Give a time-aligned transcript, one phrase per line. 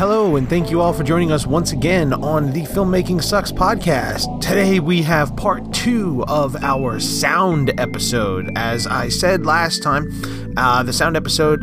[0.00, 4.40] Hello, and thank you all for joining us once again on the Filmmaking Sucks podcast.
[4.40, 8.50] Today we have part two of our sound episode.
[8.56, 10.08] As I said last time,
[10.56, 11.62] uh, the sound episode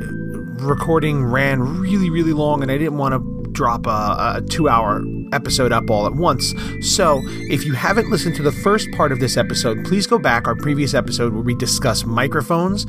[0.62, 5.02] recording ran really, really long, and I didn't want to drop a, a two hour
[5.33, 6.54] episode up all at once.
[6.82, 10.47] So, if you haven't listened to the first part of this episode, please go back
[10.47, 12.86] our previous episode where we discuss microphones,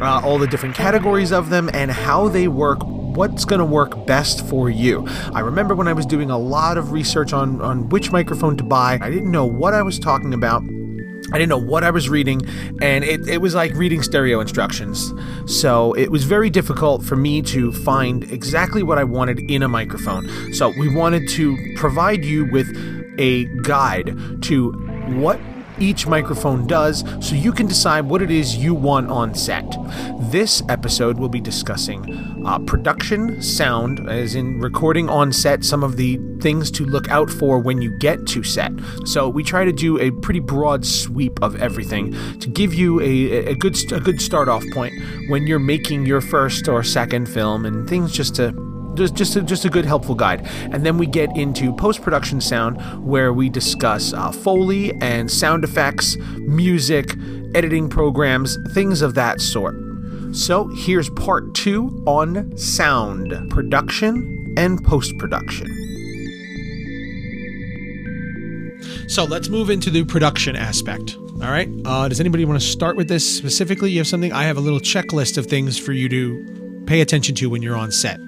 [0.00, 2.80] uh, all the different categories of them, and how they work
[3.18, 5.04] what's going to work best for you.
[5.34, 8.62] I remember when I was doing a lot of research on, on which microphone to
[8.62, 10.62] buy, I didn't know what I was talking about.
[10.62, 12.40] I didn't know what I was reading,
[12.80, 15.12] and it, it was like reading stereo instructions.
[15.46, 19.68] So it was very difficult for me to find exactly what I wanted in a
[19.68, 20.54] microphone.
[20.54, 22.68] So we wanted to provide you with
[23.18, 24.70] a guide to
[25.18, 25.40] what
[25.80, 29.64] each microphone does so you can decide what it is you want on set.
[30.30, 35.96] This episode will be discussing uh, production, sound, as in recording on set, some of
[35.96, 38.72] the things to look out for when you get to set.
[39.04, 43.50] So we try to do a pretty broad sweep of everything to give you a,
[43.50, 44.94] a good a good start off point
[45.28, 48.52] when you're making your first or second film and things just to
[48.98, 50.46] just just a, just a good helpful guide.
[50.72, 55.64] And then we get into post production sound where we discuss uh, foley and sound
[55.64, 57.14] effects, music,
[57.54, 59.74] editing programs, things of that sort.
[60.32, 65.66] So here's part two on sound production and post production.
[69.08, 71.16] So let's move into the production aspect.
[71.16, 71.68] All right.
[71.84, 73.90] Uh, does anybody want to start with this specifically?
[73.90, 74.32] You have something?
[74.32, 77.76] I have a little checklist of things for you to pay attention to when you're
[77.76, 78.20] on set.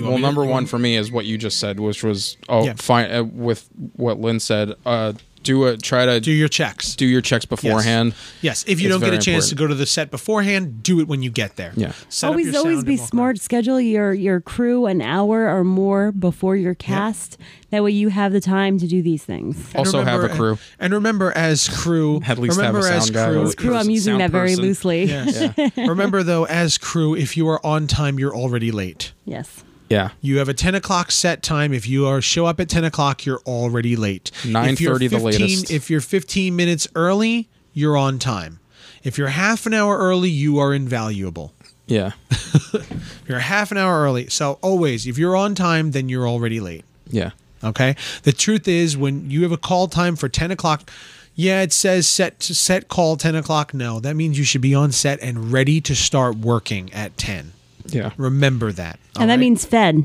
[0.00, 2.74] You well, number one for me is what you just said, which was oh, yeah.
[2.76, 4.74] fine uh, with what Lynn said.
[4.84, 5.12] Uh,
[5.42, 5.82] do it.
[5.82, 6.94] Try to do your checks.
[6.94, 8.12] Do your checks beforehand.
[8.42, 8.42] Yes.
[8.42, 8.64] yes.
[8.66, 9.48] If you it's don't get a chance important.
[9.48, 11.72] to go to the set beforehand, do it when you get there.
[11.76, 11.92] Yeah.
[12.08, 13.38] Set always, always be smart.
[13.38, 17.36] Schedule your your crew an hour or more before your cast.
[17.38, 17.48] Yep.
[17.70, 19.56] That way, you have the time to do these things.
[19.68, 20.58] And also, remember, have a crew.
[20.78, 23.76] And, remember, as crew, at least remember have a sound crew, as crew.
[23.76, 24.64] I'm using that very person.
[24.64, 25.04] loosely.
[25.04, 25.52] Yes.
[25.56, 25.68] Yeah.
[25.86, 29.12] remember, though, as crew, if you are on time, you're already late.
[29.24, 29.64] Yes.
[29.90, 30.10] Yeah.
[30.22, 31.74] You have a 10 o'clock set time.
[31.74, 34.30] If you are show up at 10 o'clock, you're already late.
[34.42, 35.70] 9.30 the latest.
[35.70, 38.60] If you're 15 minutes early, you're on time.
[39.02, 41.52] If you're half an hour early, you are invaluable.
[41.86, 42.12] Yeah.
[43.28, 44.28] you're half an hour early.
[44.28, 46.84] So always, if you're on time, then you're already late.
[47.08, 47.32] Yeah.
[47.64, 47.96] Okay.
[48.22, 50.88] The truth is, when you have a call time for 10 o'clock,
[51.34, 53.74] yeah, it says set set call 10 o'clock.
[53.74, 57.52] No, that means you should be on set and ready to start working at 10.
[57.86, 58.12] Yeah.
[58.16, 58.98] Remember that.
[59.18, 59.40] And that right?
[59.40, 60.04] means fed.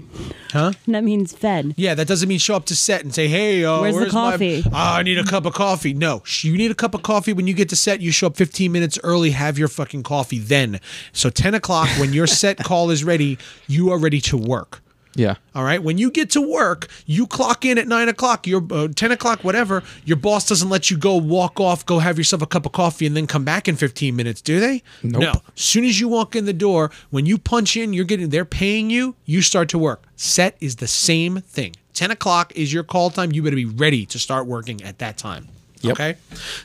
[0.52, 0.74] Huh?
[0.86, 1.74] And that means fed.
[1.78, 4.12] Yeah, that doesn't mean show up to set and say, "Hey, uh, where's, where's the
[4.12, 4.64] coffee?
[4.64, 7.34] My, oh, I need a cup of coffee." No, you need a cup of coffee
[7.34, 8.02] when you get to set.
[8.02, 9.32] You show up 15 minutes early.
[9.32, 10.80] Have your fucking coffee then.
[11.14, 13.38] So 10 o'clock when your set call is ready,
[13.68, 14.82] you are ready to work.
[15.16, 15.36] Yeah.
[15.56, 15.82] All right.
[15.82, 19.44] When you get to work, you clock in at nine o'clock, you're uh, ten o'clock,
[19.44, 19.82] whatever.
[20.04, 23.06] Your boss doesn't let you go walk off, go have yourself a cup of coffee,
[23.06, 24.84] and then come back in fifteen minutes, do they?
[25.04, 25.22] Nope.
[25.22, 25.32] No.
[25.32, 28.46] As soon as you walk in the door, when you punch in, you're getting they're
[28.46, 29.16] paying you.
[29.26, 30.04] You start to work.
[30.18, 31.76] Set is the same thing.
[31.94, 33.32] Ten o'clock is your call time.
[33.32, 35.48] You better be ready to start working at that time.
[35.82, 35.94] Yep.
[35.94, 36.16] Okay.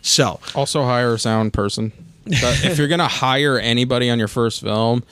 [0.03, 1.93] So also hire a sound person.
[2.25, 5.05] But if you're gonna hire anybody on your first film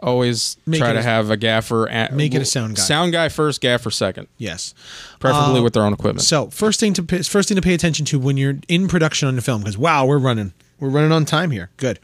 [0.00, 1.88] always make try to a, have a gaffer.
[1.88, 2.82] At, make it a sound guy.
[2.82, 4.28] Sound guy first, gaffer second.
[4.38, 4.74] Yes,
[5.18, 6.22] preferably uh, with their own equipment.
[6.22, 9.36] So first thing to first thing to pay attention to when you're in production on
[9.36, 11.70] the film because wow, we're running we're running on time here.
[11.76, 11.98] Good.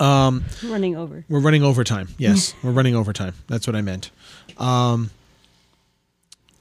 [0.00, 1.24] Um, running over.
[1.28, 2.08] We're running overtime.
[2.18, 3.34] Yes, we're running overtime.
[3.48, 4.10] That's what I meant.
[4.58, 5.10] Um,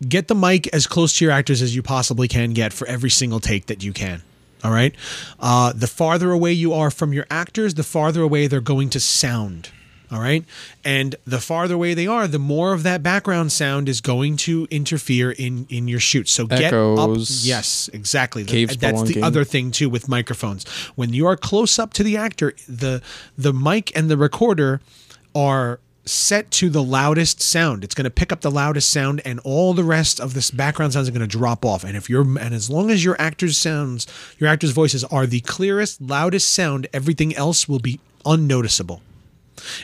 [0.08, 3.10] get the mic as close to your actors as you possibly can get for every
[3.10, 4.22] single take that you can.
[4.64, 4.96] All right.
[5.40, 9.00] Uh, the farther away you are from your actors, the farther away they're going to
[9.00, 9.70] sound.
[10.10, 10.46] All right.
[10.86, 14.66] And the farther away they are, the more of that background sound is going to
[14.72, 16.30] interfere in in your shoot.
[16.30, 17.46] So get Echoes, up.
[17.46, 18.46] Yes, exactly.
[18.46, 20.66] Caves That's the other thing too with microphones.
[20.96, 23.02] When you are close up to the actor, the
[23.38, 24.80] the mic and the recorder
[25.36, 27.84] are set to the loudest sound.
[27.84, 30.94] It's going to pick up the loudest sound, and all the rest of this background
[30.94, 31.84] sounds are going to drop off.
[31.84, 34.08] And if you're and as long as your actors' sounds,
[34.38, 39.02] your actors' voices are the clearest, loudest sound, everything else will be unnoticeable.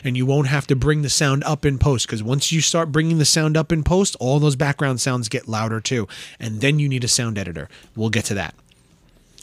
[0.04, 2.92] And you won't have to bring the sound up in post because once you start
[2.92, 6.06] bringing the sound up in post, all those background sounds get louder too.
[6.38, 7.68] And then you need a sound editor.
[7.96, 8.54] We'll get to that.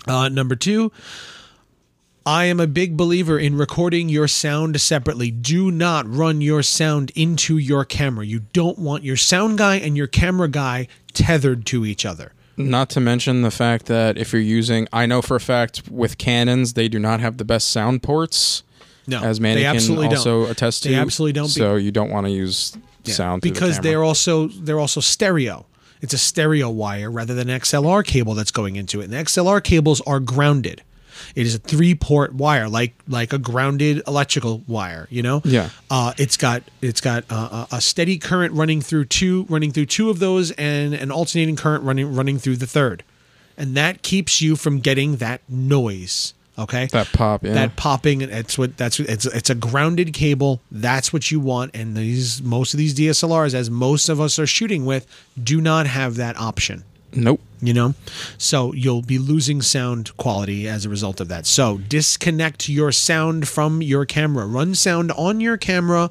[0.08, 0.92] Uh, number two,
[2.26, 5.32] I am a big believer in recording your sound separately.
[5.32, 8.24] Do not run your sound into your camera.
[8.24, 12.34] You don't want your sound guy and your camera guy tethered to each other.
[12.58, 16.20] Not to mention the fact that if you're using, I know for a fact with
[16.20, 18.62] Canons, they do not have the best sound ports.
[19.08, 20.52] No, as Manny they absolutely can also don't.
[20.52, 20.90] attest to.
[20.90, 21.48] They absolutely don't.
[21.48, 23.16] So you don't want to use yeah.
[23.16, 25.66] sound because the they're also they're also stereo.
[26.02, 29.06] It's a stereo wire rather than XLR cable that's going into it.
[29.06, 30.84] And the XLR cables are grounded.
[31.36, 35.08] It is a three port wire, like like a grounded electrical wire.
[35.10, 35.42] You know.
[35.44, 35.70] Yeah.
[35.90, 40.10] Uh, it's got it's got uh, a steady current running through two running through two
[40.10, 43.04] of those, and an alternating current running running through the third,
[43.58, 46.34] and that keeps you from getting that noise.
[46.60, 46.88] Okay.
[46.88, 47.54] That pop, yeah.
[47.54, 48.22] That popping.
[48.22, 50.62] It's what that's it's it's a grounded cable.
[50.70, 51.72] That's what you want.
[51.74, 55.08] And these most of these DSLRs, as most of us are shooting with,
[55.42, 56.84] do not have that option.
[57.14, 57.42] Nope.
[57.64, 57.94] You know,
[58.40, 61.46] so you'll be losing sound quality as a result of that.
[61.46, 64.48] So disconnect your sound from your camera.
[64.48, 66.10] Run sound on your camera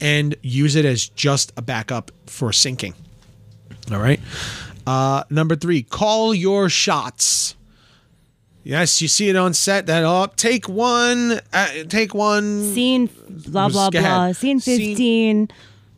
[0.00, 2.94] and use it as just a backup for syncing.
[3.90, 4.20] All right.
[4.86, 7.56] Uh, number three, call your shots.
[8.62, 9.86] Yes, you see it on set.
[9.86, 12.72] That oh, take one, uh, take one.
[12.72, 14.30] Scene, blah blah blah.
[14.32, 14.96] Scene fifteen.
[14.96, 15.48] Scene,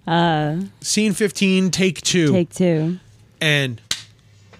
[0.07, 1.71] uh, scene fifteen.
[1.71, 2.33] Take two.
[2.33, 3.01] Take two.
[3.39, 3.83] And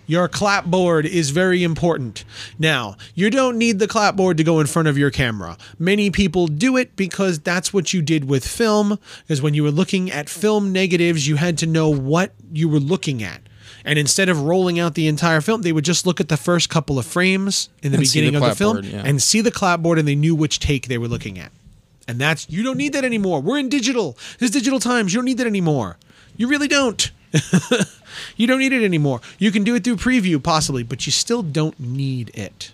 [0.07, 2.25] your clapboard is very important.
[2.59, 5.57] Now, you don't need the clapboard to go in front of your camera.
[5.79, 9.71] Many people do it because that's what you did with film, because when you were
[9.71, 13.41] looking at film negatives, you had to know what you were looking at.
[13.85, 16.71] And instead of rolling out the entire film, they would just look at the first
[16.71, 19.03] couple of frames in the and beginning the of the film yeah.
[19.05, 21.53] and see the clapboard and they knew which take they were looking at.
[22.09, 23.41] And that's, you don't need that anymore.
[23.41, 24.17] We're in digital.
[24.39, 25.13] This digital times.
[25.13, 25.99] You don't need that anymore.
[26.37, 27.11] You really don't.
[28.37, 29.21] you don't need it anymore.
[29.39, 32.73] You can do it through preview, possibly, but you still don't need it.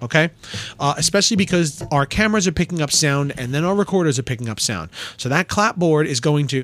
[0.00, 0.30] Okay?
[0.78, 4.48] Uh, especially because our cameras are picking up sound and then our recorders are picking
[4.48, 4.90] up sound.
[5.16, 6.62] So that clapboard is going to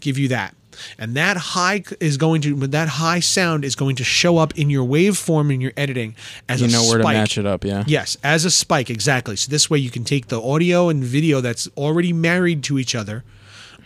[0.00, 0.54] give you that
[0.98, 4.70] and that high is going to that high sound is going to show up in
[4.70, 6.14] your waveform in your editing
[6.48, 9.50] as you know where to match it up yeah yes as a spike exactly so
[9.50, 13.24] this way you can take the audio and video that's already married to each other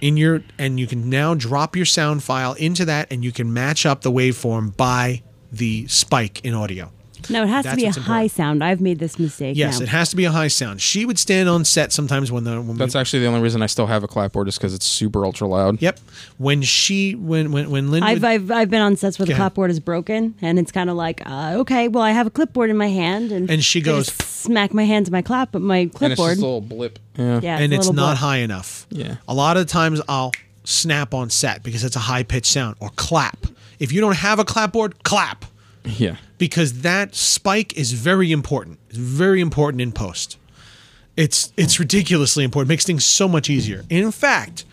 [0.00, 3.52] in your and you can now drop your sound file into that and you can
[3.52, 6.90] match up the waveform by the spike in audio.
[7.30, 8.62] No, it has That's to be a high sound.
[8.62, 9.56] I've made this mistake.
[9.56, 9.84] Yes, now.
[9.84, 10.80] it has to be a high sound.
[10.80, 13.62] She would stand on set sometimes when the when That's we, actually the only reason
[13.62, 15.80] I still have a clapboard is because it's super ultra loud.
[15.80, 16.00] Yep.
[16.38, 19.34] When she when when when Lynn I've would, I've, I've been on sets where the
[19.34, 22.70] clapboard is broken and it's kind of like uh, okay, well I have a clipboard
[22.70, 26.02] in my hand and and she goes smack my hands my clap but my clipboard.
[26.02, 26.98] And it's just a little blip.
[27.16, 27.40] Yeah.
[27.42, 28.18] yeah and it's, it's not blip.
[28.18, 28.86] high enough.
[28.90, 29.16] Yeah.
[29.28, 30.32] A lot of times I'll
[30.64, 33.46] snap on set because it's a high pitched sound or clap.
[33.78, 35.44] If you don't have a clapboard, clap.
[35.84, 36.16] Yeah.
[36.44, 38.78] Because that spike is very important.
[38.90, 40.36] It's very important in post.
[41.16, 42.68] It's it's ridiculously important.
[42.68, 43.82] It makes things so much easier.
[43.88, 44.66] In fact,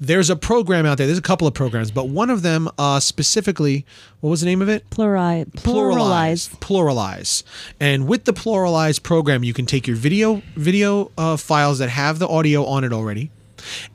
[0.00, 1.08] there's a program out there.
[1.08, 3.84] There's a couple of programs, but one of them uh, specifically,
[4.20, 4.88] what was the name of it?
[4.90, 5.50] PluralEyes.
[5.54, 6.50] PluralEyes.
[6.60, 7.42] PluralEyes.
[7.80, 12.20] And with the PluralEyes program, you can take your video video uh, files that have
[12.20, 13.32] the audio on it already,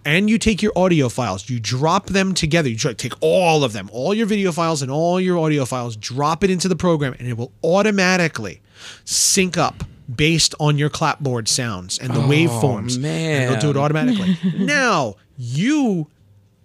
[0.05, 2.69] and you take your audio files, you drop them together.
[2.69, 6.43] You take all of them, all your video files and all your audio files, drop
[6.43, 8.61] it into the program, and it will automatically
[9.05, 9.83] sync up
[10.13, 12.99] based on your clapboard sounds and the oh, waveforms.
[12.99, 13.43] Man.
[13.43, 14.37] And it'll do it automatically.
[14.57, 16.07] now, you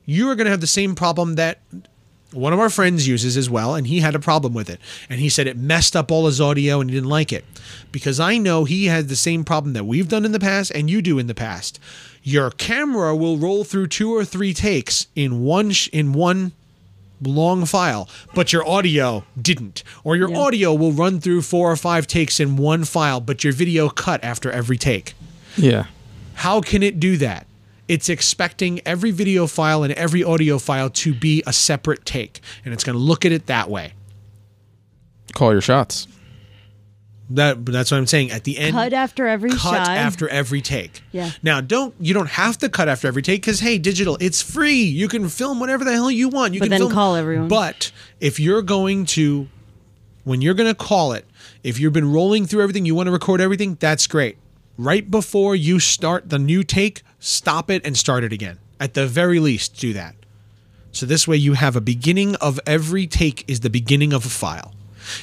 [0.05, 1.61] you are going to have the same problem that
[2.33, 4.81] one of our friends uses as well, and he had a problem with it.
[5.09, 7.45] And he said it messed up all his audio and he didn't like it.
[7.91, 10.91] Because I know he had the same problem that we've done in the past and
[10.91, 11.81] you do in the past
[12.29, 16.53] your camera will roll through two or three takes in one sh- in one
[17.23, 19.83] long file, but your audio didn't.
[20.05, 20.39] Or your yeah.
[20.39, 24.23] audio will run through four or five takes in one file, but your video cut
[24.23, 25.15] after every take.
[25.57, 25.87] Yeah.
[26.35, 27.47] How can it do that?
[27.89, 32.75] It's expecting every video file and every audio file to be a separate take, and
[32.75, 33.95] it's going to look at it that way.
[35.33, 36.07] Call your shots.
[37.31, 38.31] That that's what I'm saying.
[38.31, 39.89] At the end, cut after every cut shot.
[39.89, 41.03] after every take.
[41.13, 41.31] Yeah.
[41.43, 44.83] Now, don't you don't have to cut after every take because hey, digital, it's free.
[44.83, 46.55] You can film whatever the hell you want.
[46.55, 47.49] You but can then film, call everyone.
[47.49, 49.49] But if you're going to,
[50.25, 51.27] when you're going to call it,
[51.63, 53.77] if you've been rolling through everything, you want to record everything.
[53.79, 54.39] That's great.
[54.79, 58.59] Right before you start the new take, stop it and start it again.
[58.81, 60.15] At the very least, do that.
[60.93, 64.31] So this way, you have a beginning of every take is the beginning of a
[64.31, 64.73] file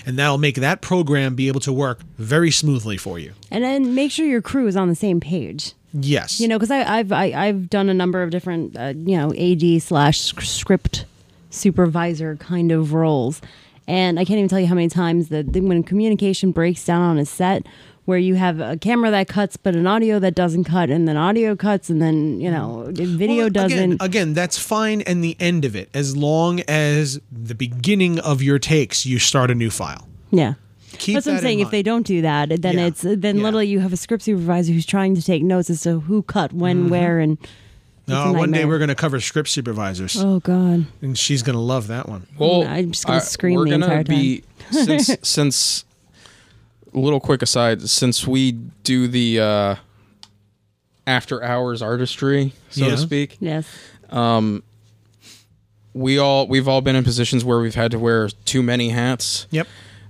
[0.05, 3.33] and that'll make that program be able to work very smoothly for you.
[3.51, 5.73] And then make sure your crew is on the same page.
[5.93, 8.93] Yes, you know, because I've I, have i have done a number of different uh,
[8.95, 11.05] you know AD slash script
[11.51, 13.41] supervisor kind of roles,
[13.87, 17.17] and I can't even tell you how many times that when communication breaks down on
[17.17, 17.65] a set
[18.05, 21.17] where you have a camera that cuts but an audio that doesn't cut and then
[21.17, 25.35] audio cuts and then you know video well, doesn't again, again that's fine and the
[25.39, 29.69] end of it as long as the beginning of your takes you start a new
[29.69, 30.53] file yeah
[30.97, 31.59] Keep That's what I'm saying.
[31.59, 32.85] If they don't do that, then yeah.
[32.85, 33.43] it's then yeah.
[33.43, 36.53] literally you have a script supervisor who's trying to take notes as to who cut
[36.53, 36.89] when, mm-hmm.
[36.89, 37.37] where, and
[38.07, 40.15] No, one day we're going to cover script supervisors.
[40.17, 40.85] Oh God!
[41.01, 42.27] And she's going to love that one.
[42.37, 44.85] Well, I'm just going to scream we're the gonna entire be, time.
[44.85, 45.84] since, since
[46.99, 49.75] little quick aside, since we do the uh,
[51.05, 52.91] after hours artistry, so yeah.
[52.91, 53.37] to speak.
[53.39, 53.67] Yes.
[54.09, 54.63] Um,
[55.93, 59.47] we all we've all been in positions where we've had to wear too many hats.
[59.51, 59.67] Yep.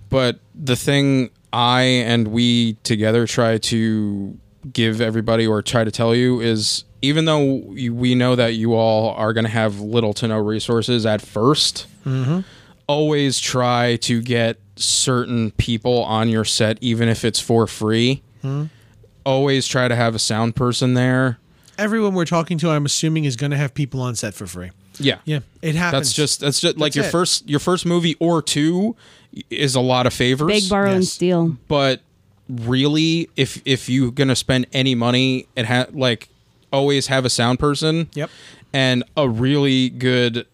[0.09, 4.37] But the thing I and we together try to
[4.71, 9.11] give everybody or try to tell you is even though we know that you all
[9.11, 12.39] are going to have little to no resources at 1st mm-hmm.
[12.87, 18.21] Always try to get certain people on your set, even if it's for free.
[18.43, 18.65] Mm-hmm.
[19.25, 21.39] Always try to have a sound person there.
[21.77, 24.71] Everyone we're talking to, I'm assuming, is going to have people on set for free.
[24.97, 26.07] Yeah, yeah, it happens.
[26.07, 27.11] That's just that's just like your it.
[27.11, 28.95] first your first movie or two
[29.49, 30.47] is a lot of favors.
[30.47, 30.95] Big borrow yes.
[30.95, 31.57] and steal.
[31.67, 32.01] But
[32.47, 36.29] really, if if you're gonna spend any money, it ha- like
[36.71, 38.09] always have a sound person.
[38.13, 38.29] Yep.
[38.73, 40.47] And a really good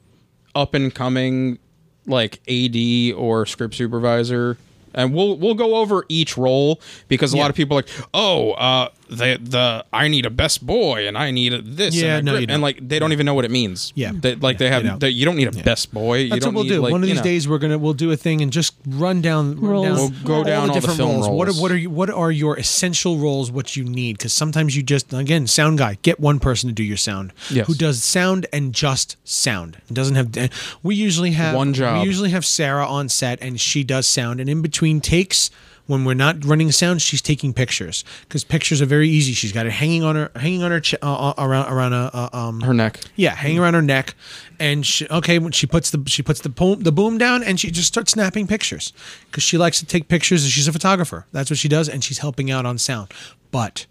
[0.54, 1.60] up and coming
[2.06, 4.58] like AD or script supervisor
[4.94, 7.44] and we'll we'll go over each role because a yeah.
[7.44, 11.18] lot of people are like, oh, uh, the the I need a best boy and
[11.18, 13.52] I need a this yeah, and, no, and like they don't even know what it
[13.52, 13.92] means.
[13.94, 15.64] Yeah, they, like yeah, they have you, they, you, don't need a yeah.
[15.64, 16.30] best boy.
[16.30, 16.82] That's what we'll need, do.
[16.82, 17.24] Like, One of these know.
[17.24, 20.44] days we're gonna we'll do a thing and just run down, run down we'll go
[20.46, 21.28] down all the different roles.
[21.28, 21.38] roles.
[21.38, 23.52] What are what are you, what are your essential roles?
[23.52, 24.18] What you need?
[24.18, 27.68] Because sometimes you just again sound guy get one person to do your sound yes.
[27.68, 29.78] who does sound and just sound.
[29.90, 30.38] It doesn't have.
[30.38, 30.48] Eh,
[30.84, 32.00] we usually have one job.
[32.00, 35.52] We usually have Sarah on set and she does sound and in between takes
[35.92, 39.34] when we're not running sound, she's taking pictures because pictures are very easy.
[39.34, 40.98] She's got it hanging on her, hanging on her ch- uh,
[41.30, 43.02] uh around around a uh, um her neck.
[43.18, 44.16] Yeah, hanging around her neck,
[44.58, 47.60] and she, okay, when she puts the she puts the boom the boom down and
[47.60, 48.94] she just starts snapping pictures
[49.26, 50.44] because she likes to take pictures.
[50.44, 51.28] And she's a photographer.
[51.34, 53.12] That's what she does, and she's helping out on sound.
[53.52, 53.86] But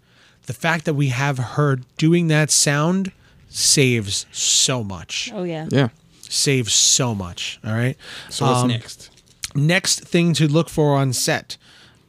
[0.47, 3.11] the fact that we have her doing that sound
[3.47, 5.29] saves so much.
[5.33, 5.67] Oh yeah.
[5.69, 5.89] Yeah.
[6.21, 7.59] Saves so much.
[7.63, 7.95] All right.
[8.29, 9.11] So what's um, next?
[9.53, 11.57] Next thing to look for on set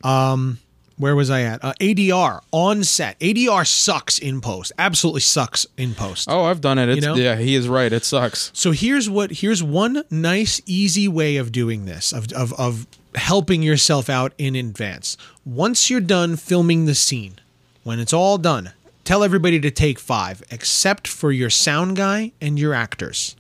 [0.03, 0.59] um,
[0.99, 1.65] where was I at?
[1.65, 3.19] Uh, ADR on set.
[3.19, 4.73] ADR sucks in post.
[4.79, 6.29] Absolutely sucks in post.
[6.31, 6.89] Oh, I've done it.
[6.89, 7.15] It's, you know?
[7.17, 7.93] Yeah, he is right.
[7.93, 8.51] It sucks.
[8.55, 9.31] So here's what.
[9.31, 12.13] Here's one nice, easy way of doing this.
[12.13, 15.17] Of of of helping yourself out in advance.
[15.45, 17.35] Once you're done filming the scene,
[17.83, 18.73] when it's all done,
[19.05, 23.37] tell everybody to take five, except for your sound guy and your actors.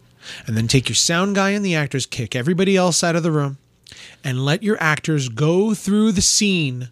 [0.46, 3.32] And then take your sound guy and the actors, kick everybody else out of the
[3.32, 3.58] room,
[4.24, 6.90] and let your actors go through the scene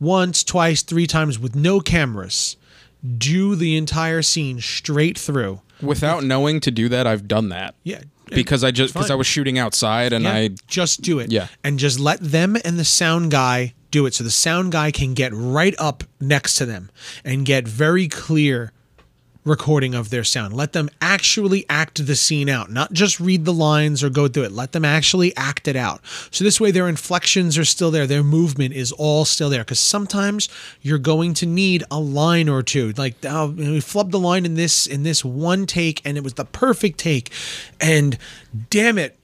[0.00, 2.56] once, twice, three times with no cameras.
[3.18, 5.60] Do the entire scene straight through.
[5.80, 7.74] Without knowing to do that, I've done that.
[7.82, 8.00] Yeah.
[8.28, 11.30] Because I just because I was shooting outside and yeah, I just do it.
[11.30, 11.46] Yeah.
[11.62, 15.14] And just let them and the sound guy do it so the sound guy can
[15.14, 16.90] get right up next to them
[17.24, 18.72] and get very clear
[19.46, 20.52] recording of their sound.
[20.52, 24.42] Let them actually act the scene out, not just read the lines or go through
[24.42, 24.52] it.
[24.52, 26.00] Let them actually act it out.
[26.30, 29.62] So this way their inflections are still there, their movement is all still there.
[29.62, 30.48] Because sometimes
[30.82, 32.92] you're going to need a line or two.
[32.96, 36.34] Like oh, we flubbed the line in this in this one take, and it was
[36.34, 37.30] the perfect take.
[37.80, 38.18] And
[38.70, 39.16] damn it,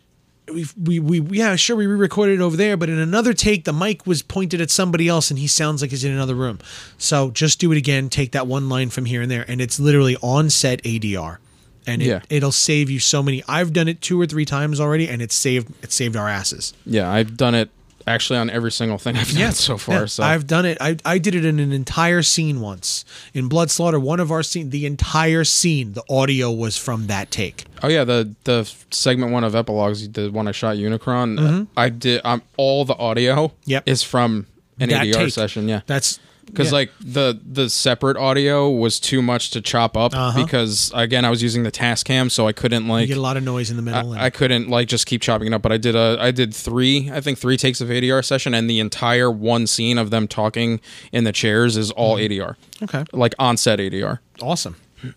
[0.51, 3.73] we, we, we, yeah, sure, we re-recorded it over there, but in another take, the
[3.73, 6.59] mic was pointed at somebody else, and he sounds like he's in another room.
[6.99, 8.09] So just do it again.
[8.09, 11.39] Take that one line from here and there, and it's literally on set ADR,
[11.87, 12.21] and it, yeah.
[12.29, 13.43] it'll save you so many.
[13.49, 16.75] I've done it two or three times already, and it's saved it saved our asses.
[16.85, 17.71] Yeah, I've done it
[18.07, 20.01] actually on every single thing I've done so far.
[20.01, 20.79] Yeah, so I've done it.
[20.81, 23.05] I, I did it in an entire scene once
[23.35, 24.01] in Blood Slaughter.
[24.01, 27.65] One of our scene, the entire scene, the audio was from that take.
[27.83, 31.39] Oh yeah, the the segment one of epilogues, the one I shot Unicron.
[31.39, 31.63] Mm-hmm.
[31.77, 32.21] I did.
[32.25, 33.53] Um, all the audio.
[33.65, 33.85] Yep.
[33.87, 34.47] is from
[34.81, 35.33] an that ADR take.
[35.33, 35.69] session.
[35.69, 36.79] Yeah, that's because yeah.
[36.79, 40.45] like the the separate audio was too much to chop up uh-huh.
[40.45, 43.37] because again I was using the Tascam so I couldn't like you get a lot
[43.37, 44.13] of noise in the middle.
[44.13, 45.63] I, I, couldn't like just keep chopping it up.
[45.63, 48.69] But I did a I did three I think three takes of ADR session and
[48.69, 50.81] the entire one scene of them talking
[51.13, 52.33] in the chairs is all mm-hmm.
[52.33, 52.57] ADR.
[52.83, 54.19] Okay, like on set ADR.
[54.41, 54.77] Awesome.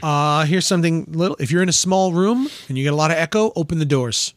[0.00, 1.36] Uh, here's something little.
[1.40, 3.84] If you're in a small room and you get a lot of echo, open the
[3.84, 4.32] doors.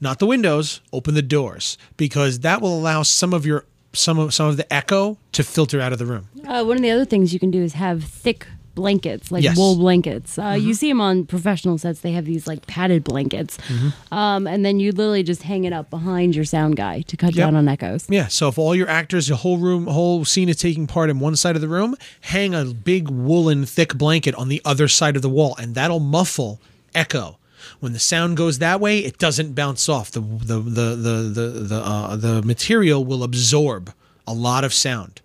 [0.00, 3.66] Not the windows, open the doors because that will allow some of your
[3.98, 6.28] some of some of the echo to filter out of the room.
[6.46, 9.56] Uh, one of the other things you can do is have thick blankets, like yes.
[9.56, 10.38] wool blankets.
[10.38, 10.68] Uh, mm-hmm.
[10.68, 14.14] You see them on professional sets; they have these like padded blankets, mm-hmm.
[14.14, 17.34] um, and then you literally just hang it up behind your sound guy to cut
[17.34, 17.46] yep.
[17.46, 18.06] down on echoes.
[18.08, 18.28] Yeah.
[18.28, 21.36] So if all your actors, the whole room, whole scene is taking part in one
[21.36, 25.22] side of the room, hang a big woolen thick blanket on the other side of
[25.22, 26.60] the wall, and that'll muffle
[26.94, 27.37] echo
[27.80, 30.10] when the sound goes that way, it doesn't bounce off.
[30.10, 33.92] The the the the the the, uh, the material will absorb
[34.26, 35.20] a lot of sound,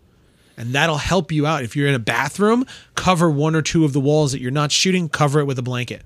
[0.56, 1.64] And that'll help you out.
[1.64, 4.72] If you're in a bathroom, cover one or two of the walls that you're not
[4.72, 6.04] shooting, cover it with a blanket.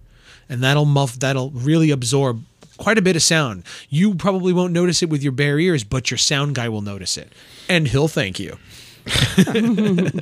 [0.49, 2.43] And that'll muff that'll really absorb
[2.77, 3.63] quite a bit of sound.
[3.89, 7.17] You probably won't notice it with your bare ears, but your sound guy will notice
[7.17, 7.31] it.
[7.67, 8.57] And he'll thank you.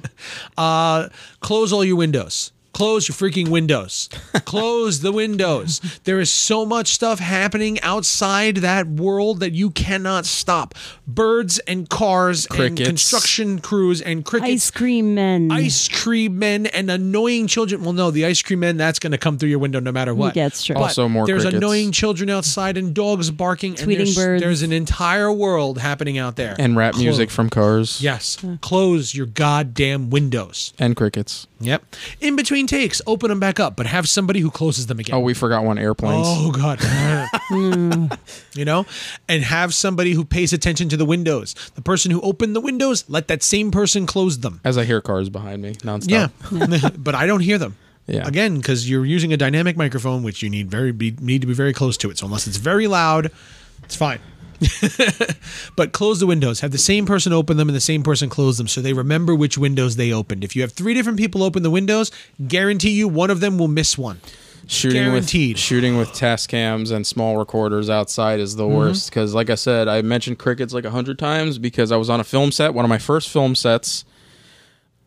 [0.57, 2.51] uh, close all your windows.
[2.75, 4.09] Close your freaking windows.
[4.45, 5.79] Close the windows.
[6.03, 10.75] There is so much stuff happening outside that world that you cannot stop.
[11.07, 12.79] Birds and cars Crickets.
[12.81, 14.51] and construction crews and crickets.
[14.51, 15.51] Ice cream men.
[15.53, 17.81] Ice cream men and annoying children.
[17.81, 20.13] Well, no, the ice cream men, that's going to come through your window no matter
[20.13, 20.35] what.
[20.35, 20.73] Yeah, it's true.
[20.75, 21.57] But Also more There's crickets.
[21.57, 23.79] annoying children outside and dogs barking.
[23.79, 24.43] and Tweeting there's, birds.
[24.43, 26.55] There's an entire world happening out there.
[26.59, 28.01] and rap Close- music from cars.
[28.01, 28.37] Yes.
[28.59, 30.73] Close your goddamn windows.
[30.77, 31.47] and crickets.
[31.61, 31.83] Yep.
[32.19, 35.15] In between takes, open them back up, but have somebody who closes them again.
[35.15, 36.27] Oh, we forgot one airplanes.
[36.27, 36.79] Oh god.
[38.53, 38.85] you know?
[39.27, 41.53] And have somebody who pays attention to the windows.
[41.75, 44.61] The person who opened the windows, let that same person close them.
[44.63, 46.31] As I hear cars behind me nonstop.
[46.51, 46.89] Yeah.
[46.97, 47.77] but I don't hear them.
[48.07, 48.27] Yeah.
[48.27, 51.53] Again, because you're using a dynamic microphone, which you need very be, need to be
[51.53, 52.19] very close to it.
[52.19, 53.31] So unless it's very loud,
[53.83, 54.19] it's fine.
[55.75, 56.59] but close the windows.
[56.61, 59.35] Have the same person open them and the same person close them so they remember
[59.35, 60.43] which windows they opened.
[60.43, 62.11] If you have three different people open the windows,
[62.47, 64.19] guarantee you one of them will miss one.
[64.67, 65.55] shooting Guaranteed.
[65.55, 68.75] with shooting with Tascams and small recorders outside is the Mm-hmm.
[68.75, 72.09] worst because like i said i mentioned crickets like a hundred times because i was
[72.09, 74.05] on a film set one of my first film sets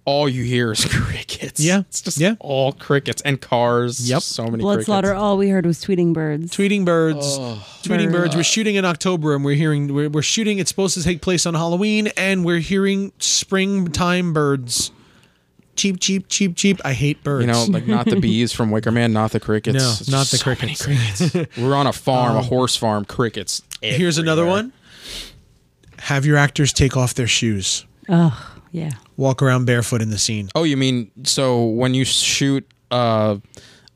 [0.08, 1.80] all you hear is crickets Yeah.
[1.80, 2.34] it's just Yeah.
[2.40, 4.22] all crickets and cars Yep.
[4.22, 5.14] so many Blood crickets slaughter.
[5.14, 6.50] All we heard was tweeting birds.
[6.56, 7.36] Tweeting birds.
[7.38, 8.34] Oh, tweeting birds.
[8.34, 11.44] We're shooting in October and we're hearing we're, we're shooting it's supposed to take place
[11.46, 14.92] on Halloween and we're hearing springtime birds.
[15.76, 16.80] Cheap, cheap, cheap, cheap.
[16.84, 17.42] I hate birds.
[17.46, 20.26] you know like not the bees from wicker man not the crickets No, It's not
[20.28, 21.30] the so many crickets.
[21.30, 21.56] crickets.
[21.58, 24.72] we're on a farm a um, horse farm crickets Here's another one.
[26.00, 27.84] Have your actors take off their shoes.
[28.08, 28.90] Oh, yeah.
[29.18, 30.48] Walk around barefoot in the scene.
[30.54, 33.36] Oh, you mean so when you shoot uh,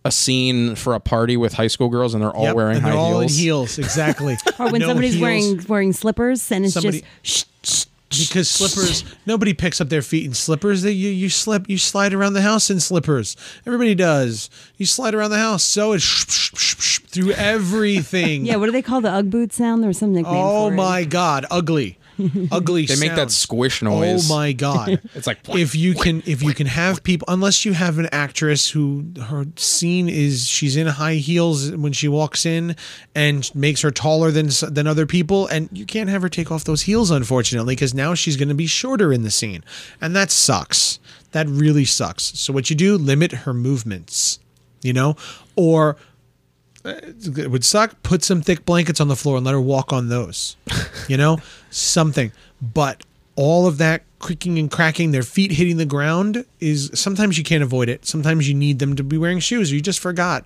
[0.04, 2.82] a scene for a party with high school girls and they're all Yep, wearing and
[2.85, 3.32] high they're all heels?
[3.38, 3.78] in heels.
[3.87, 4.37] Exactly.
[4.58, 8.50] Or when No somebody's heels, wearing wearing slippers and it's Somebody- just shh, shh, because
[8.50, 12.35] slippers nobody picks up their feet in slippers they you, you slip you slide around
[12.35, 16.04] the house in slippers everybody does you slide around the house so it's
[17.08, 19.82] through everything Yeah, what do they call the Ugg boot sound?
[19.82, 20.76] There was some nickname oh for it.
[20.76, 21.96] my god ugly
[22.53, 24.31] ugly They make that squish oh noise.
[24.31, 25.01] Oh my god!
[25.14, 28.70] It's like if you can if you can have people unless you have an actress
[28.70, 32.77] who her scene is she's in high heels when she walks in
[33.14, 36.64] and makes her taller than than other people and you can't have her take off
[36.64, 39.62] those heels unfortunately because now she's going to be shorter in the scene
[40.01, 40.98] and that sucks.
[41.33, 42.38] That really sucks.
[42.38, 44.38] So what you do limit her movements,
[44.83, 45.16] you know,
[45.57, 45.96] or
[46.85, 48.03] it would suck.
[48.03, 50.57] Put some thick blankets on the floor and let her walk on those.
[51.09, 51.38] You know,
[51.71, 52.33] something.
[52.61, 53.05] But
[53.37, 57.62] all of that creaking and cracking, their feet hitting the ground is sometimes you can't
[57.62, 58.07] avoid it.
[58.07, 59.73] Sometimes you need them to be wearing shoes.
[59.73, 60.45] Or you just forgot,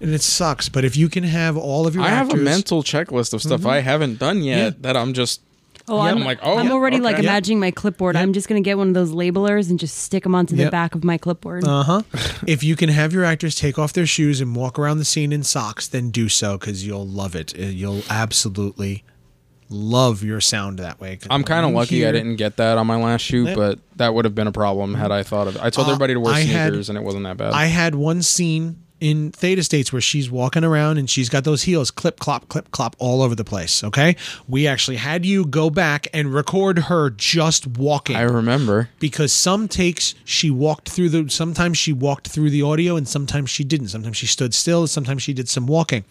[0.00, 0.68] and it sucks.
[0.68, 3.64] But if you can have all of your, I have a mental checklist of stuff
[3.66, 3.84] I mm-hmm.
[3.88, 4.70] haven't done yet Yeah.
[4.80, 5.42] that I'm just.
[5.88, 7.22] Oh, Yeah, I'm, I'm like, oh, I'm yeah, already like okay.
[7.24, 8.16] imagining my clipboard.
[8.16, 10.64] I'm just gonna get one of those labelers and just stick them onto Yep.
[10.66, 11.64] the back of my clipboard.
[11.64, 12.02] Uh huh.
[12.46, 15.32] if you can have your actors take off their shoes and walk around the scene
[15.32, 17.54] in socks, then do so because you'll love it.
[17.58, 19.04] Uh, You'll absolutely
[19.70, 21.18] love your sound that way.
[21.28, 23.56] I'm kind of when you lucky I didn't get that on my last shoot, Yep.
[23.56, 25.62] but that would have been a problem had I thought of it.
[25.62, 27.52] I told Uh, everybody to wear I had- sneakers and it wasn't that bad.
[27.52, 31.62] I had one scene in Theta States where she's walking around and she's got those
[31.62, 33.84] heels clip clop clip clop all over the place.
[33.84, 34.16] Okay,
[34.48, 38.88] we actually had you go back and record her just walking I remember.
[38.98, 41.28] because some takes she walked through the.
[41.30, 43.88] Sometimes she walked through the audio and sometimes she didn't.
[43.88, 44.86] Sometimes she stood still.
[44.86, 46.04] Sometimes she did some walking.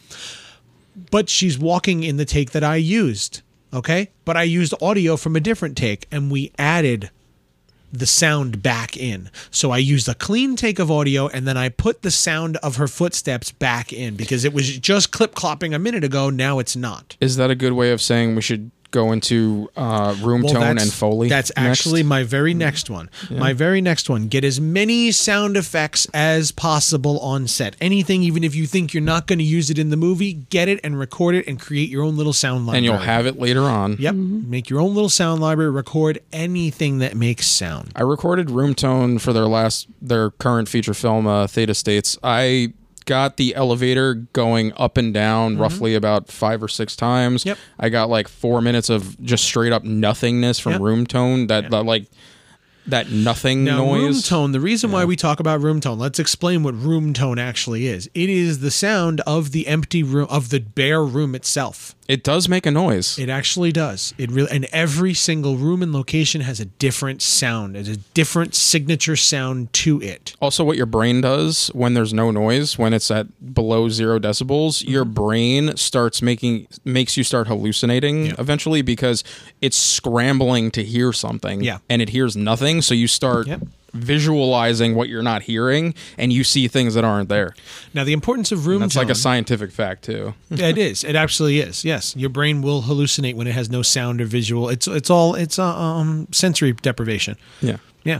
[1.11, 3.41] But she's walking in the take that I used.
[3.73, 7.11] Okay, but I used audio from a different take and we added
[7.91, 9.29] the sound back in.
[9.51, 12.75] So I used a clean take of audio and then I put the sound of
[12.75, 16.29] her footsteps back in because it was just clip clopping a minute ago.
[16.29, 17.15] Now it's not.
[17.19, 20.91] Is that a good way of saying we should go into uh, room tone and
[20.91, 21.29] foley?
[21.29, 21.79] That's next?
[21.79, 23.09] actually my very next one.
[23.29, 24.27] My very next one.
[24.27, 27.75] Get as many sound effects as possible on set.
[27.81, 30.67] Anything, even if you think you're not going to use it in the movie, get
[30.67, 32.77] it and record it and create your own little sound library.
[32.77, 33.97] and you'll have it later on.
[33.99, 34.15] Yep.
[34.15, 35.71] Make your own little sound library.
[35.71, 37.91] Record anything that makes sound.
[37.95, 42.17] I recorded room tone for their last their current feature film, uh, Theta States.
[42.23, 42.73] I
[43.07, 47.41] got the elevator going up and down roughly about five or six times.
[47.41, 47.47] Mm-hmm.
[47.49, 47.57] Yep.
[47.79, 50.81] I got like four minutes of just straight up nothingness from Yep.
[50.81, 52.05] room tone that, that like
[52.85, 54.27] that nothing Now, room noise.
[54.29, 57.87] tone, the reason why we talk about room tone, let's explain what room tone actually
[57.87, 58.09] is.
[58.13, 61.95] It is the sound of the empty room, of the bare room itself.
[62.07, 63.19] It does make a noise.
[63.19, 64.13] It actually does.
[64.17, 68.55] It really, and every single room and location has a different sound, It's a different
[68.55, 70.33] signature sound to it.
[70.39, 74.87] Also, what your brain does when there's no noise, when it's at below zero decibels,
[74.87, 75.13] your Mm-hmm.
[75.13, 79.23] brain starts making makes you start hallucinating eventually because
[79.61, 81.79] it's scrambling to hear something, Yeah.
[81.89, 82.81] and it hears nothing.
[82.81, 83.61] So you start Yep.
[83.93, 87.55] Visualizing what you're not hearing, and you see things that aren't there.
[87.93, 89.03] Now, the importance of room That's tone.
[89.03, 90.33] like a scientific fact too.
[90.49, 91.03] Yeah, it is.
[91.03, 91.83] It absolutely is.
[91.85, 94.69] Yes, your brain will hallucinate when it has no sound or visual.
[94.69, 97.37] It's it's all it's uh, um sensory deprivation.
[97.61, 97.77] Yeah.
[98.03, 98.19] Yeah.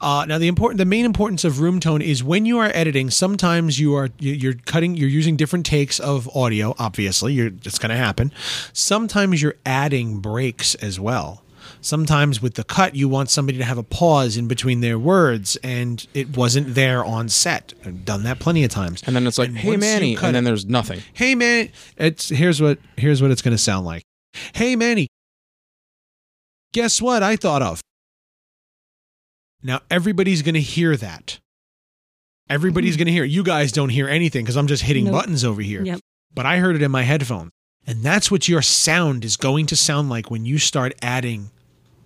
[0.00, 3.10] Uh, now the important, the main importance of room tone is when you are editing.
[3.10, 6.74] Sometimes you are you- you're cutting, you're using different takes of audio.
[6.78, 8.30] Obviously, you're it's going to happen.
[8.72, 11.42] Sometimes you're adding breaks as well.
[11.84, 15.56] Sometimes with the cut, you want somebody to have a pause in between their words,
[15.62, 17.74] and it wasn't there on set.
[17.84, 19.02] I've done that plenty of times.
[19.06, 21.00] And then it's like, "Hey once Manny," and then there's nothing.
[21.12, 24.02] hey man it's here's what here's what it's going to sound like
[24.54, 25.06] hey manny
[26.72, 27.80] guess what i thought of
[29.62, 31.38] now everybody's going to hear that
[32.48, 33.00] everybody's mm-hmm.
[33.00, 33.30] going to hear it.
[33.30, 35.14] you guys don't hear anything because i'm just hitting Nope.
[35.14, 36.00] buttons over here Yep.
[36.34, 37.50] but i heard it in my headphones
[37.86, 41.50] and that's what your sound is going to sound like when you start adding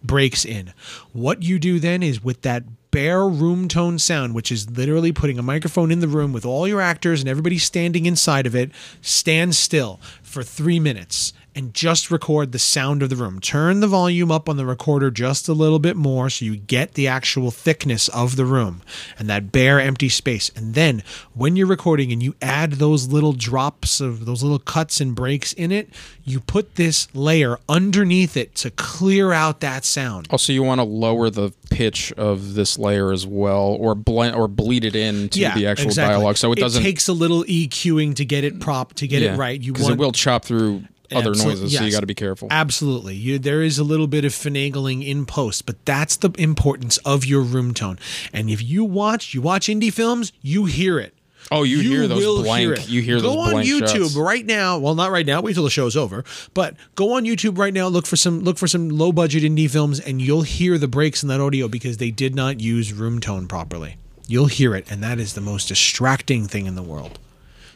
[0.02, 0.72] breaks in.
[1.12, 5.38] What you do then is with that bare room tone sound, which is literally putting
[5.38, 8.70] a microphone in the room with all your actors and everybody standing inside of it,
[9.02, 13.40] stand still for three minutes and just record the sound of the room.
[13.40, 16.94] Turn the volume up on the recorder just a little bit more so you get
[16.94, 18.80] the actual thickness of the room
[19.18, 20.52] and that bare empty space.
[20.54, 21.02] And then
[21.34, 25.52] when you're recording and you add those little drops of those little cuts and breaks
[25.52, 25.88] in it,
[26.22, 30.28] you put this layer underneath it to clear out that sound.
[30.30, 34.36] Oh, also, you want to lower the pitch of this layer as well, or blend
[34.36, 36.14] or bleed it into the actual exactly.
[36.14, 36.82] dialogue, so it doesn't.
[36.82, 39.60] takes a little EQing to get it prop to get yeah, it right.
[39.60, 42.14] You because want it will chop through other Absolute- noises, so you got to be
[42.14, 42.48] careful.
[42.50, 43.14] Absolutely.
[43.14, 47.24] You, there is a little bit of finagling in post, but that's the importance of
[47.24, 47.98] your room tone.
[48.32, 51.14] And if you watch, you watch indie films, you hear it.
[51.50, 52.88] Oh, you hear those blank- it.
[52.90, 53.34] you hear those.
[53.34, 54.16] go on YouTube shots.
[54.16, 54.76] right now.
[54.78, 55.40] Well, not right now.
[55.40, 56.24] Wait till the show's over.
[56.52, 57.86] But go on YouTube right now.
[57.86, 61.22] Look for some look for some low budget indie films, and you'll hear the breaks
[61.22, 63.96] in that audio because they did not use room tone properly.
[64.26, 67.18] You'll hear it, and that is the most distracting thing in the world.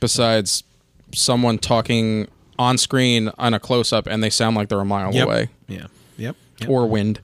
[0.00, 0.64] Besides
[1.14, 5.16] someone talking on screen on a close up, and they sound like they're a mile
[5.16, 5.86] away, Yeah.
[6.16, 6.36] Yep.
[6.58, 6.68] yep.
[6.70, 7.20] or wind.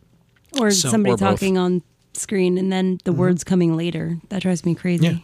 [0.59, 1.29] Or So- somebody or both.
[1.29, 1.83] talking on
[2.15, 3.21] screen and then the mm-hmm.
[3.21, 4.19] words coming later.
[4.31, 5.07] That drives me crazy.
[5.07, 5.17] Yeah.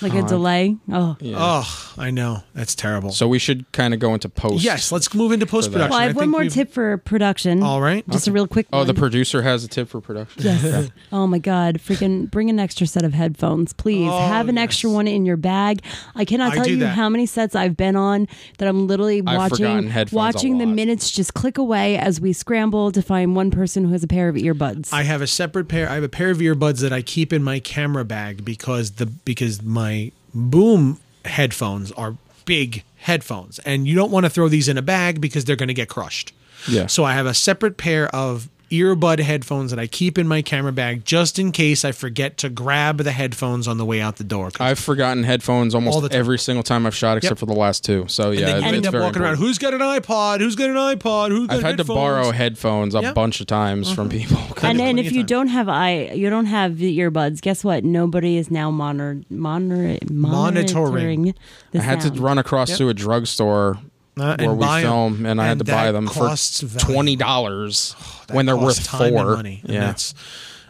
[0.00, 0.76] Like a delay.
[0.90, 1.16] Oh.
[1.20, 1.36] Yeah.
[1.38, 2.42] Oh, I know.
[2.54, 3.10] That's terrible.
[3.12, 4.64] So we should kind of go into post.
[4.64, 5.90] yes, let's move into post production.
[5.90, 7.62] Well, I have one more tip for production.
[7.62, 8.08] All right.
[8.08, 8.86] Just a real quick Oh, one.
[8.86, 10.42] the producer has a tip for production.
[10.42, 10.90] Yes.
[11.12, 11.78] oh my God.
[11.78, 14.08] Freaking bring an extra set of headphones, please.
[14.10, 14.64] Oh, Have an yes.
[14.64, 15.82] extra one in your bag.
[16.14, 16.94] I cannot tell do you that.
[16.94, 18.26] how many sets I've been on
[18.58, 23.36] that I'm literally watching watching the minutes just click away as we scramble to find
[23.36, 24.92] one person who has a pair of earbuds.
[24.92, 25.88] I have a separate pair.
[25.88, 29.06] I have a pair of earbuds that I keep in my camera bag because the
[29.06, 34.78] because my boom headphones are big headphones, and you don't want to throw these in
[34.78, 36.32] a bag because they're going to get crushed.
[36.68, 36.86] Yeah.
[36.86, 40.72] So I have a separate pair of earbud headphones that I keep in my camera
[40.72, 44.24] bag just in case I forget to grab the headphones on the way out the
[44.24, 44.50] door.
[44.58, 47.38] I've forgotten headphones All almost the every single time I've shot, except Yep.
[47.38, 48.06] for the last two.
[48.08, 49.36] So and yeah, then it's, you end it's up very walking around.
[49.36, 50.40] Who's got an iPod?
[50.40, 51.28] Who's got an iPod?
[51.28, 53.14] Who's got I've had to borrow headphones a Yep.
[53.14, 54.18] bunch of times from mm-hmm.
[54.18, 54.42] people.
[54.68, 55.26] and then if you time.
[55.26, 57.84] don't have i you don't have the earbuds, guess what?
[57.84, 61.34] Nobody is now monitor, monitor, monitoring.
[61.72, 62.78] the I had to run across Yep.
[62.78, 63.78] to a drugstore
[64.18, 66.34] Uh, where we film, and I had And to buy them for
[66.78, 67.94] twenty dollars
[68.26, 69.36] That when they're worth and four.
[69.36, 69.60] money.
[69.64, 69.94] and Yeah,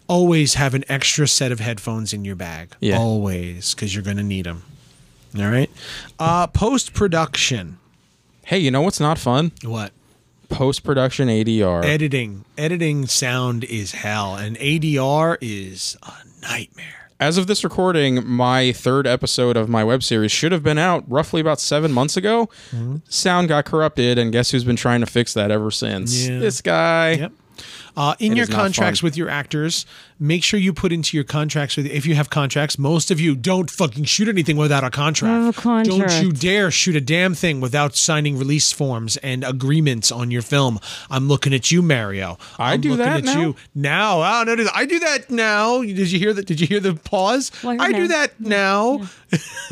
[0.06, 2.74] always have an extra set of headphones in your bag.
[2.80, 2.98] Yeah.
[2.98, 4.62] always because you're going to need them.
[5.36, 5.70] All right.
[6.18, 7.78] Uh, Post production.
[8.44, 9.50] hey, you know what's not fun?
[9.64, 9.92] What?
[10.48, 11.82] Post production ADR.
[11.84, 12.44] Editing.
[12.58, 17.01] Editing sound is hell, and ADR is a nightmare.
[17.22, 21.04] As of this recording, my third episode of my web series should have been out
[21.08, 22.46] roughly about seven months ago.
[22.72, 22.96] Mm-hmm.
[23.08, 26.26] Sound got corrupted, and guess who's been trying to fix that ever since?
[26.26, 26.40] Yeah.
[26.40, 27.12] This guy.
[27.12, 27.32] Yep.
[27.96, 29.84] Uh, in It your contracts with your actors,
[30.18, 32.78] make sure you put into your contracts with if you have contracts.
[32.78, 35.32] Most of you don't fucking shoot anything without a contract.
[35.44, 35.88] Have a contract.
[36.10, 40.42] Don't you dare shoot a damn thing without signing release forms and agreements on your
[40.42, 40.80] film.
[41.10, 42.38] I'm looking at you, Mario.
[42.58, 43.40] I I'm do looking that at now?
[43.40, 44.40] you now.
[44.40, 45.82] Oh, no, no, I do that now.
[45.82, 46.46] Did you hear that?
[46.46, 47.52] Did you hear the pause?
[47.62, 49.02] Well, I do that now.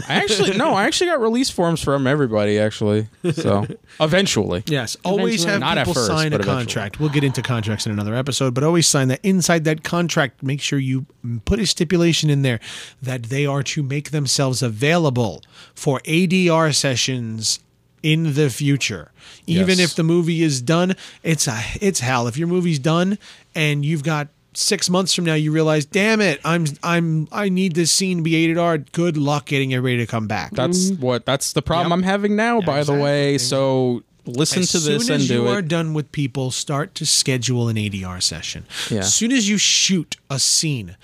[0.08, 3.08] I actually no, I actually got release forms from everybody actually.
[3.32, 3.66] So
[4.00, 5.50] eventually, Yes, always Eventually.
[5.52, 6.64] have Not at people first, sign a but eventually.
[6.64, 7.00] contract.
[7.00, 10.42] We'll get into contracts in another another episode, but always sign that inside that contract.
[10.42, 11.06] Make sure you
[11.44, 12.60] put a stipulation in there
[13.00, 15.42] that they are to make themselves available
[15.74, 17.60] for ADR sessions
[18.02, 19.12] in the future.
[19.46, 19.90] Even Yes.
[19.90, 22.26] if the movie is done, it's a it's hell.
[22.26, 23.18] If your movie's done
[23.54, 27.74] and you've got six months from now you realize, damn it, I'm I'm I need
[27.74, 28.78] this scene to be aided R.
[28.78, 30.52] Good luck getting everybody to come back.
[30.52, 31.02] That's mm-hmm.
[31.02, 31.98] what that's the problem Yep.
[31.98, 32.96] I'm having now, by exactly.
[32.96, 33.38] the way.
[33.38, 36.94] So listen as to this soon and as do you are done with people, start
[36.96, 38.66] to schedule an ADR session.
[38.90, 39.00] Yeah.
[39.00, 40.96] As soon as you shoot a scene,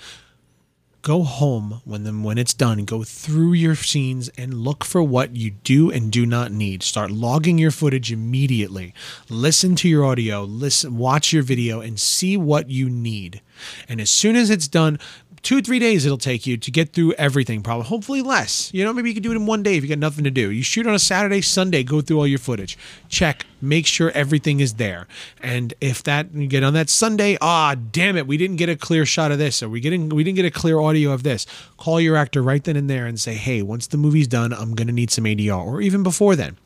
[1.01, 2.83] go home when them when it's done.
[2.83, 6.83] Go through your scenes and look for what you do and do not need.
[6.83, 8.93] Start logging your footage immediately.
[9.29, 10.43] Listen to your audio.
[10.43, 13.41] Listen, watch your video, and see what you need.
[13.87, 14.99] And as soon as it's done.
[15.47, 17.85] Two, three days it'll take you to get through everything, probably.
[17.85, 18.69] Hopefully less.
[18.73, 20.29] You know, maybe you can do it in one day if you got nothing to
[20.29, 20.51] do.
[20.51, 22.77] You shoot on a Saturday, Sunday, go through all your footage.
[23.07, 25.07] Check, make sure everything is there.
[25.41, 28.75] And if that you get on that Sunday, ah, damn it, we didn't get a
[28.75, 31.45] clear shot of this, or we getting we didn't get a clear audio of this.
[31.77, 34.75] Call your actor right then and there and say, hey, once the movie's done, I'm
[34.75, 36.57] gonna need some ADR, or even before then.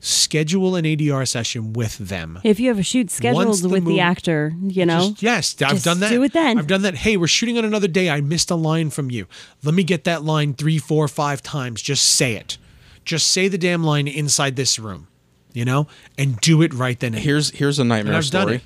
[0.00, 2.38] Schedule an ADR session with them.
[2.44, 5.22] If you have a shoot Once scheduled the with mov- the actor, you know, Just-
[5.22, 6.10] yes, I've done that.
[6.10, 6.58] do it then.
[6.58, 6.94] I've done that.
[6.96, 8.10] Hey, we're shooting on another day.
[8.10, 9.26] I missed a line from you.
[9.62, 11.82] Let me get that line three, four, five times.
[11.82, 12.58] Just say it.
[13.04, 15.08] Just say the damn line inside this room,
[15.52, 17.12] you know, and do it right then.
[17.14, 18.62] here's here's a nightmare And I've done story.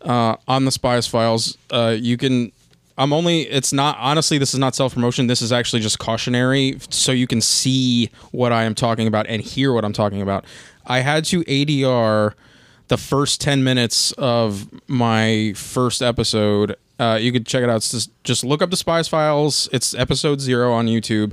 [0.00, 2.52] Uh, on the Spies Files, uh, you can.
[2.98, 3.42] I'm only.
[3.42, 4.38] It's not honestly.
[4.38, 5.26] This is not self promotion.
[5.26, 9.42] This is actually just cautionary, so you can see what I am talking about and
[9.42, 10.44] hear what I'm talking about.
[10.86, 12.34] I had to ADR
[12.88, 16.76] the first ten minutes of my first episode.
[16.98, 17.76] Uh, you could check it out.
[17.76, 19.68] It's just, just look up the Spies Files.
[19.72, 21.32] It's episode zero on YouTube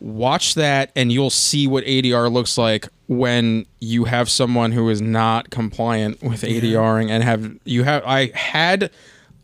[0.00, 5.00] watch that and you'll see what ADR looks like when you have someone who is
[5.00, 8.90] not compliant with ADRing and have you have I had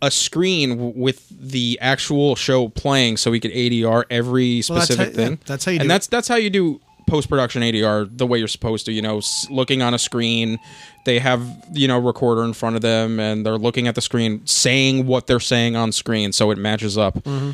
[0.02, 4.86] a screen w- with the actual show playing so we could ADR every Well, that's
[4.92, 5.38] specific how- yeah, thing.
[5.46, 5.88] that's how you and do it.
[5.94, 8.92] that's that's how you do post production ADR the way you're supposed to.
[8.92, 10.58] You know, s- looking on a screen,
[11.04, 11.40] they have
[11.72, 15.26] you know recorder in front of them and they're looking at the screen, saying what
[15.28, 17.14] they're saying on screen so it matches up.
[17.22, 17.52] Mm-hmm.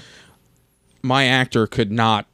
[1.03, 2.27] My actor could not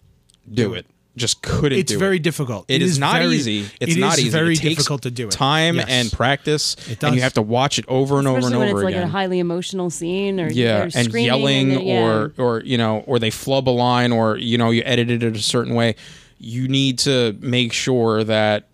[0.52, 0.86] do it.
[1.18, 2.22] Just couldn't do It's do very it.
[2.22, 2.64] difficult.
[2.68, 3.66] It is, not very- easy.
[3.80, 4.30] It's it not is easy.
[4.30, 5.32] very it takes difficult to do it.
[5.32, 5.86] Time Yes.
[5.88, 8.78] and practice, It and you have to watch it over and over and when over
[8.78, 12.00] it's like a highly emotional scene or yeah, and screaming yelling and, yeah.
[12.04, 15.36] or or you know, or they flub a line, or you know, you edited it
[15.36, 15.96] a certain way.
[16.38, 18.67] You need to make sure that.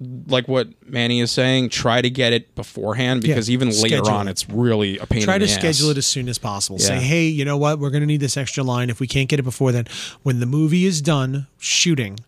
[0.00, 4.28] Like what Manny is saying, try to get it beforehand because Yeah, even later on,
[4.28, 4.32] it.
[4.32, 5.22] it's really a pain.
[5.22, 5.96] Try to schedule ass.
[5.96, 6.78] it as soon as possible.
[6.78, 6.86] Yeah.
[6.86, 7.80] Say, hey, you know what?
[7.80, 8.90] We're going to need this extra line.
[8.90, 9.86] If we can't get it before then,
[10.22, 12.20] when the movie is done shooting,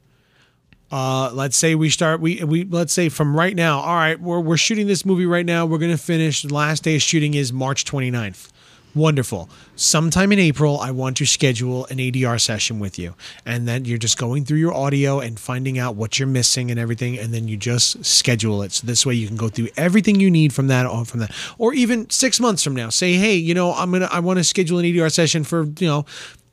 [0.90, 2.20] uh, let's say we start.
[2.20, 3.78] We we let's say from right now.
[3.78, 5.64] All right, we're we're shooting this movie right now.
[5.64, 6.42] We're going to finish.
[6.42, 8.48] The last day of shooting is March 29th.
[8.94, 9.48] Wonderful.
[9.76, 13.14] Sometime in April, I want to schedule an ADR session with you.
[13.46, 16.80] And then you're just going through your audio and finding out what you're missing and
[16.80, 17.16] everything.
[17.16, 18.72] And then you just schedule it.
[18.72, 21.32] So this way you can go through everything you need from that on from that.
[21.56, 24.38] Or even six months from now, say, hey, you know, I'm going to, I want
[24.38, 26.04] to schedule an ADR session for, you know,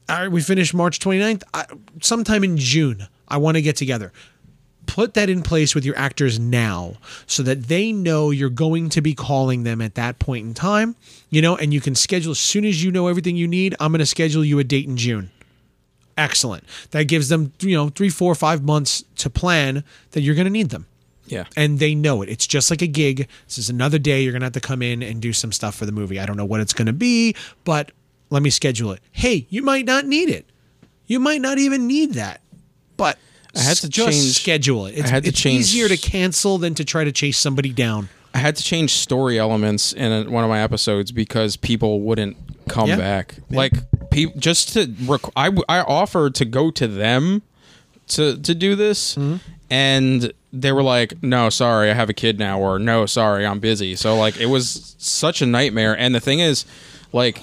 [0.09, 1.43] all right, we finished March 29th.
[1.53, 1.65] I,
[2.01, 4.13] sometime in June, I want to get together
[4.87, 6.93] put that in place with your actors now
[7.27, 10.95] so that they know you're going to be calling them at that point in time,
[11.29, 13.75] you know, and you can schedule as soon as you know everything you need.
[13.79, 15.29] I'm going to schedule you a date in June.
[16.17, 16.63] Excellent.
[16.91, 20.51] That gives them, you know, three, four, five months to plan that you're going to
[20.51, 20.87] need them.
[21.27, 22.29] Yeah, And they know it.
[22.29, 23.27] It's just like a gig.
[23.47, 24.21] This is another day.
[24.23, 26.21] You're going to have to come in and do some stuff for the movie.
[26.21, 27.91] I don't know what it's going to be, but
[28.29, 29.01] let me schedule it.
[29.11, 30.45] Hey, you might not need it.
[31.05, 32.39] You might not even need that.
[32.95, 33.17] But
[33.57, 34.97] I had to just change- schedule it.
[34.97, 38.09] It's, had to it's change- easier to cancel than to try to chase somebody down.
[38.33, 42.37] I had to change story elements in a, one of my episodes because people wouldn't
[42.69, 42.97] come Yeah.
[42.97, 43.35] back.
[43.49, 43.73] Like,
[44.11, 47.41] pe- just to rec- I I offered to go to them
[48.09, 49.37] to to do this, Mm-hmm.
[49.71, 53.59] and they were like, "No, sorry, I have a kid now," or "No, sorry, I'm
[53.59, 55.97] busy." So like, it was such a nightmare.
[55.97, 56.65] And the thing is,
[57.13, 57.41] like,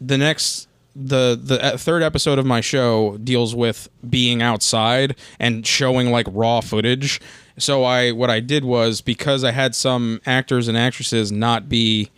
[0.00, 5.66] the next the the uh, third episode of my show deals with being outside and
[5.66, 7.20] showing like raw footage.
[7.58, 12.10] So I what I did was because I had some actors and actresses not be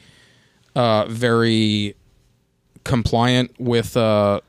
[0.74, 1.94] uh, very
[2.84, 4.40] compliant with uh,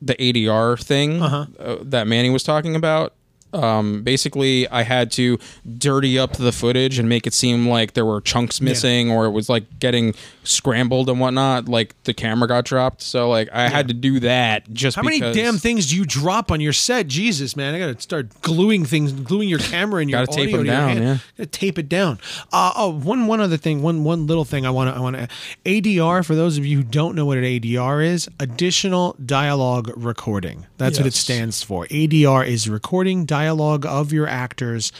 [0.00, 1.20] the ADR thing
[1.58, 3.12] uh, that Manny was talking about.
[3.52, 5.38] Um, basically, I had to
[5.78, 9.30] dirty up the footage and make it seem like there were chunks missing, or it
[9.30, 10.14] was like getting
[10.46, 11.68] scrambled and whatnot.
[11.68, 15.20] Like the camera got dropped, so like I had to do that just How many
[15.20, 17.06] damn things do you drop on your set?
[17.08, 20.56] Jesus, man, I gotta start gluing things, gluing your camera and your Gotta tape audio
[20.58, 21.18] them your down, yeah.
[21.36, 22.18] Gotta tape it down.
[22.52, 25.16] Uh, oh, one one other thing, one one little thing I want to I want
[25.16, 25.28] to
[25.64, 30.66] ADR for those of you who don't know what an ADR is, additional dialogue recording.
[30.78, 31.86] That's what it stands for.
[31.86, 34.92] ADR is recording dialogue of your actors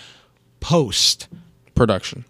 [0.61, 1.29] post.
[1.75, 2.25] production.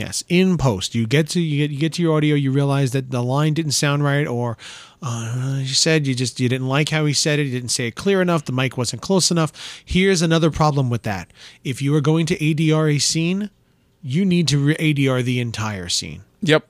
[0.00, 2.92] Yes, in post, you get to you get you get to your audio, you realize
[2.92, 4.56] that the line didn't sound right, or
[5.02, 7.88] uh, you said you just you didn't like how he said it, you didn't say
[7.88, 9.52] it clear enough, the mic wasn't close enough.
[9.84, 11.30] Here's another problem with that:
[11.64, 13.50] if you are going to ADR a scene,
[14.02, 16.22] you need to re- ADR the entire scene.
[16.40, 16.66] Yep.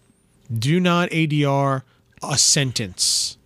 [0.53, 1.83] Do not ADR
[2.25, 3.39] a sentence.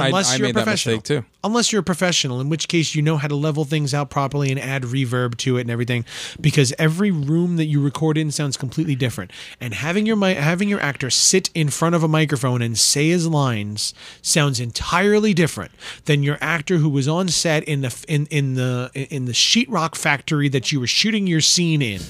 [0.00, 1.00] Unless I you're a professional.
[1.00, 1.24] too.
[1.42, 4.50] Unless you're a professional, in which case you know how to level things out properly
[4.50, 6.04] and add reverb to it and everything,
[6.40, 9.30] because every room that you record in sounds completely different.
[9.60, 13.08] And having your mi- having your actor sit in front of a microphone and say
[13.08, 15.72] his lines sounds entirely different
[16.04, 19.94] than your actor who was on set in the in in the in the sheetrock
[19.94, 22.00] factory that you were shooting your scene in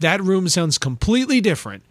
[0.00, 1.82] that room sounds completely different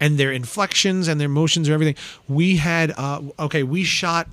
[0.00, 1.96] and their inflections and their motions and everything.
[2.28, 4.28] We had uh, okay we shot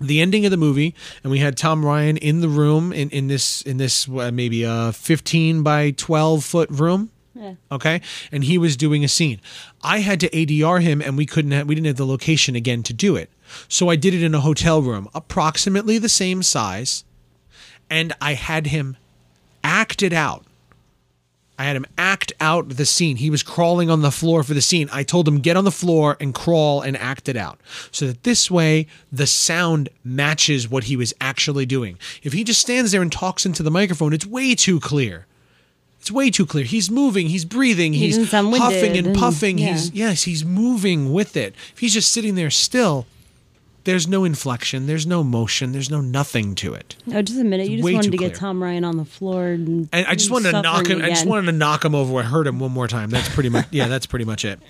[0.00, 3.28] the ending of the movie and we had tom ryan in the room in, in
[3.28, 7.54] this in this uh, maybe a 15 by 12 foot room yeah.
[7.70, 8.00] okay?
[8.32, 9.42] And he was doing a scene.
[9.82, 12.82] I had to adr him and we couldn't have, we didn't have the location again
[12.84, 13.28] to do it.
[13.68, 17.04] So i did it in a hotel room approximately the same size
[17.88, 18.96] and i had him
[19.62, 20.44] act it out
[21.58, 23.16] I had him act out the scene.
[23.16, 24.88] He was crawling on the floor for the scene.
[24.92, 27.58] I told him get on the floor and crawl and act it out.
[27.90, 31.98] So that this way the sound matches what he was actually doing.
[32.22, 35.26] If he just stands there and talks into the microphone, it's way too clear.
[36.00, 36.64] It's way too clear.
[36.64, 39.58] He's moving, he's breathing, He he's puffing and and- puffing.
[39.58, 39.72] yeah.
[39.72, 41.54] He's yes, he's moving with it.
[41.72, 43.06] If he's just sitting there still,
[43.86, 46.96] there's no inflection, there's no motion, there's no nothing to it.
[47.12, 47.70] Oh, just a minute.
[47.70, 48.34] You just wanted too to get.
[48.34, 50.98] Tom Ryan on the floor, and, And I just wanted to knock him.
[50.98, 53.08] suffering I just wanted to knock him over and hurt him one more time.
[53.10, 53.66] That's pretty much.
[53.70, 54.60] Yeah, that's pretty much it.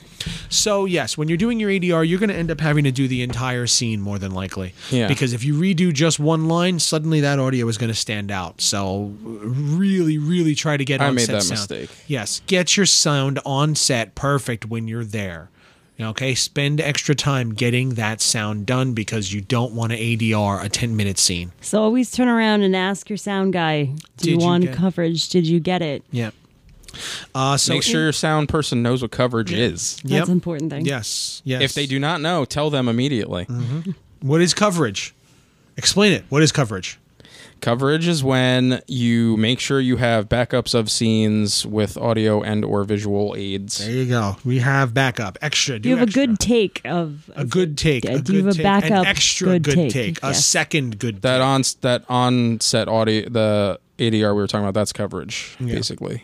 [0.48, 3.08] So yes, when you're doing your ADR, you're going to end up having to do
[3.08, 4.74] the entire scene more than likely.
[4.90, 5.08] Yeah.
[5.08, 8.60] Because if you redo just one line, suddenly that audio is going to stand out.
[8.60, 11.00] So really, really try to get.
[11.00, 11.60] I on made set that sound.
[11.60, 11.90] mistake.
[12.06, 15.50] Yes, get your sound on set perfect when you're there.
[15.98, 20.68] Okay, spend extra time getting that sound done because you don't want to ADR a
[20.68, 21.52] 10 minute scene.
[21.62, 24.74] So always turn around and ask your sound guy, "Do Did you you want get-
[24.76, 25.28] coverage?
[25.30, 26.30] Did you get it?" Yeah.
[27.34, 29.96] Uh, so Make sure your sound person knows what coverage is.
[30.02, 30.24] That's Yep.
[30.26, 30.84] an important thing.
[30.86, 31.40] Yes.
[31.44, 31.62] Yes.
[31.62, 33.46] If they do not know, tell them immediately.
[34.20, 35.14] What is coverage?
[35.76, 36.24] Explain it.
[36.30, 36.98] What is coverage?
[37.60, 42.84] Coverage is when you make sure you have backups of scenes with audio and or
[42.84, 43.78] visual aids.
[43.78, 44.36] There you go.
[44.44, 45.38] We have backup.
[45.42, 45.78] Extra.
[45.78, 46.22] Do You have extra.
[46.22, 48.04] a good take of a good take.
[48.04, 49.92] Yeah, a do you good have a take, backup An extra good good, take?
[49.92, 50.18] take.
[50.22, 50.46] A Yes.
[50.46, 51.44] second good That take.
[51.44, 56.22] on that on set audio the ADR we were talking about that's coverage basically.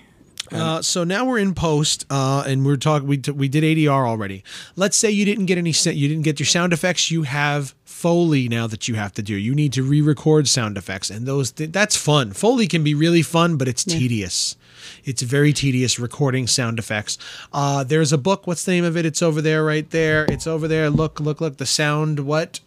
[0.50, 3.08] Uh, so now we're in post, uh, and we're talking.
[3.08, 4.44] We, t- we did ADR already.
[4.76, 5.72] Let's say you didn't get any.
[5.72, 7.10] sa- You didn't get your sound effects.
[7.10, 9.32] You have Foley now that you have to do.
[9.32, 12.32] You need to re-record sound effects, and those th- that's fun.
[12.32, 14.56] Foley can be really fun, but it's tedious.
[15.04, 17.16] It's very tedious recording sound effects.
[17.52, 18.44] Uh, there's a book.
[18.44, 19.06] What's the name of it?
[19.06, 20.24] It's over there, right there.
[20.24, 20.90] It's over there.
[20.90, 21.58] Look, look, look.
[21.58, 22.18] The sound.
[22.18, 22.58] What?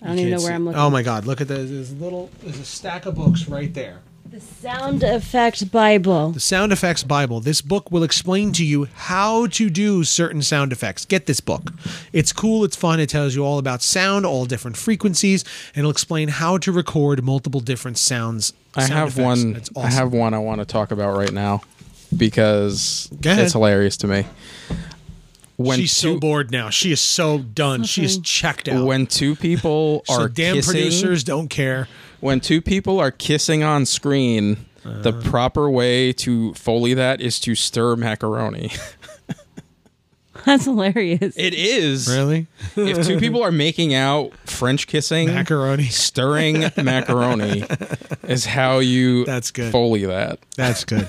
[0.00, 0.80] I don't even know where see- I'm looking.
[0.80, 1.26] Oh my God!
[1.26, 1.68] Look at this.
[1.68, 2.30] There's a little.
[2.42, 4.00] There's a stack of books right there.
[4.36, 6.32] The sound Effects Bible.
[6.32, 7.40] The Sound Effects Bible.
[7.40, 11.06] This book will explain to you how to do certain sound effects.
[11.06, 11.72] Get this book.
[12.12, 15.90] It's cool, it's fun, it tells you all about sound, all different frequencies, and it'll
[15.90, 18.52] explain how to record multiple different sounds.
[18.74, 19.24] I sound have effects.
[19.24, 21.62] one It's I have one I want to talk about right now
[22.14, 24.26] because it's hilarious to me.
[25.56, 26.68] When She's so two, bored now.
[26.70, 27.84] She is so done.
[27.84, 28.84] She is checked out.
[28.86, 31.88] when two people are so are damn kissing, producers don't care.
[32.20, 35.22] when two people are kissing on screen, the Uh.
[35.22, 38.70] proper way to foley that is to stir macaroni.
[40.46, 41.36] That's hilarious.
[41.36, 42.08] It is.
[42.08, 42.46] Really?
[42.76, 45.84] If two people are making out, French kissing, Macaroni.
[45.84, 47.64] stirring macaroni
[48.22, 49.72] is how you That's good.
[49.72, 50.38] foley that.
[50.56, 51.08] That's good.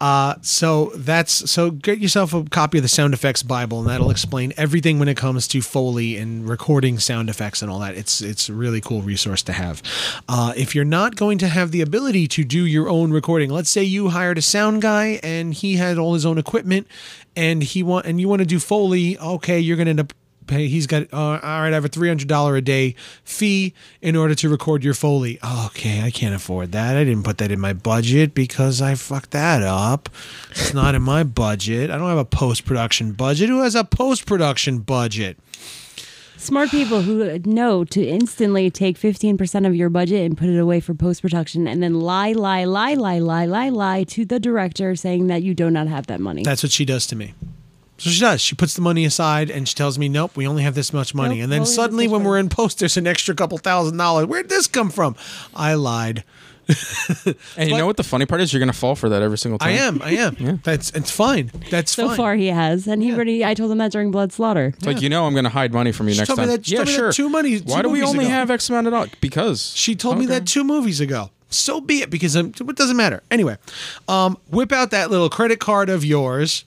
[0.00, 4.10] Uh, so that's so get yourself a copy of the Sound Effects Bible, and that'll
[4.10, 7.96] explain everything when it comes to Foley and recording sound effects and all that.
[7.96, 9.82] It's it's a really cool resource to have.
[10.28, 13.68] Uh, if you're not going to have the ability to do your own recording, let's
[13.70, 16.86] say you hired a sound guy and he had all his own equipment,
[17.36, 20.12] and he want and you want to do Foley, okay, you're going to end up
[20.46, 20.68] pay.
[20.68, 21.68] He's got uh, all right.
[21.68, 25.38] I have a three hundred dollar a day fee in order to record your foley.
[25.66, 26.96] Okay, I can't afford that.
[26.96, 30.08] I didn't put that in my budget because I fucked that up.
[30.50, 31.90] It's not in my budget.
[31.90, 33.48] I don't have a post production budget.
[33.48, 35.38] Who has a post production budget?
[36.46, 40.78] Smart people who know to instantly take 15% of your budget and put it away
[40.78, 44.94] for post production and then lie, lie, lie, lie, lie, lie, lie to the director
[44.94, 46.44] saying that you do not have that money.
[46.44, 47.34] That's what she does to me.
[47.98, 48.40] So she does.
[48.40, 51.16] She puts the money aside and she tells me, "Nope, we only have this much
[51.16, 52.28] money." Nope, and then suddenly, when money.
[52.28, 54.26] we're in post, there's an extra couple thousand dollars.
[54.26, 55.16] Where'd this come from?
[55.52, 56.22] I lied.
[57.56, 58.52] And you know what the funny part is?
[58.52, 59.68] You're gonna fall for that every single time.
[59.68, 60.02] I am.
[60.02, 60.60] I am.
[60.64, 61.50] That's it's fine.
[61.70, 62.04] That's fine.
[62.04, 62.16] so fine.
[62.16, 62.86] far, he has.
[62.86, 64.74] And he already, I told him that during Blood Slaughter.
[64.76, 66.50] It's like you know I'm gonna hide money from you She next told me time.
[66.56, 67.12] that- she yeah, told me that sure.
[67.12, 68.34] two money- Why do we only ago.
[68.34, 69.10] have X amount of dollars?
[69.20, 71.30] Because She told me that two movies ago.
[71.48, 73.22] So be it, because um, it doesn't matter.
[73.30, 73.56] Anyway,
[74.08, 76.64] um, whip out that little credit card of yours.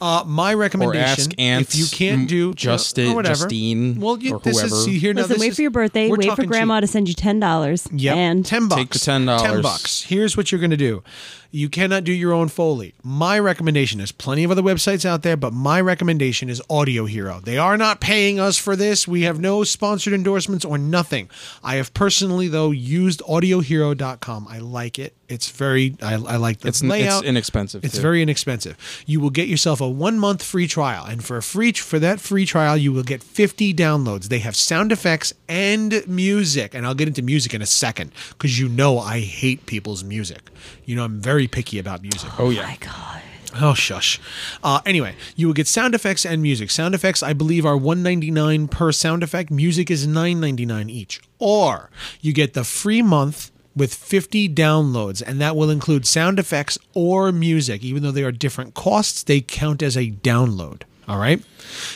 [0.00, 4.18] Uh, my Or recommendation, ask Aunts, if you can't do Justin, or whatever, Justine, well,
[4.18, 4.74] you, or this whoever.
[4.74, 5.14] is see here.
[5.14, 6.10] now, Listen, this wait is- for your birthday.
[6.10, 6.82] Wait for grandma cheap.
[6.82, 7.88] to send you $10.
[7.92, 8.16] Yep.
[8.16, 8.78] And ten bucks.
[8.80, 9.40] Take the $10.
[9.42, 10.02] Ten bucks.
[10.02, 11.02] Here's what you're gonna do.
[11.50, 12.94] You cannot do your own foley.
[13.02, 17.40] My recommendation is plenty of other websites out there, but my recommendation is Audio Hero.
[17.42, 19.06] They are not paying us for this.
[19.08, 21.30] We have no sponsored endorsements or nothing.
[21.64, 24.46] I have personally though used AudioHero.com.
[24.48, 25.14] I like it.
[25.28, 25.96] It's very.
[26.00, 27.22] I, I like the It's, layout.
[27.22, 27.84] it's inexpensive.
[27.84, 28.00] It's too.
[28.00, 28.76] very inexpensive.
[29.06, 32.20] You will get yourself a one month free trial, and for a free for that
[32.20, 34.24] free trial, you will get 50 downloads.
[34.28, 38.60] They have sound effects and music, and I'll get into music in a second because
[38.60, 40.42] you know I hate people's music.
[40.84, 42.30] You know I'm very picky about music.
[42.38, 42.62] Oh yeah.
[42.62, 43.22] my God.
[43.58, 44.20] Oh shush.
[44.62, 46.70] Uh, anyway, you will get sound effects and music.
[46.70, 49.50] Sound effects, I believe, are one ninety nine per sound effect.
[49.50, 51.20] Music is nine ninety nine each.
[51.38, 51.90] Or
[52.20, 57.30] you get the free month with 50 downloads, and that will include sound effects or
[57.30, 57.84] music.
[57.84, 60.82] Even though they are different costs, they count as a download.
[61.06, 61.40] All right.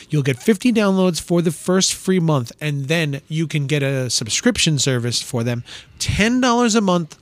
[0.09, 4.09] You'll get 50 downloads for the first free month, and then you can get a
[4.09, 5.63] subscription service for them
[5.99, 7.17] $10 a month,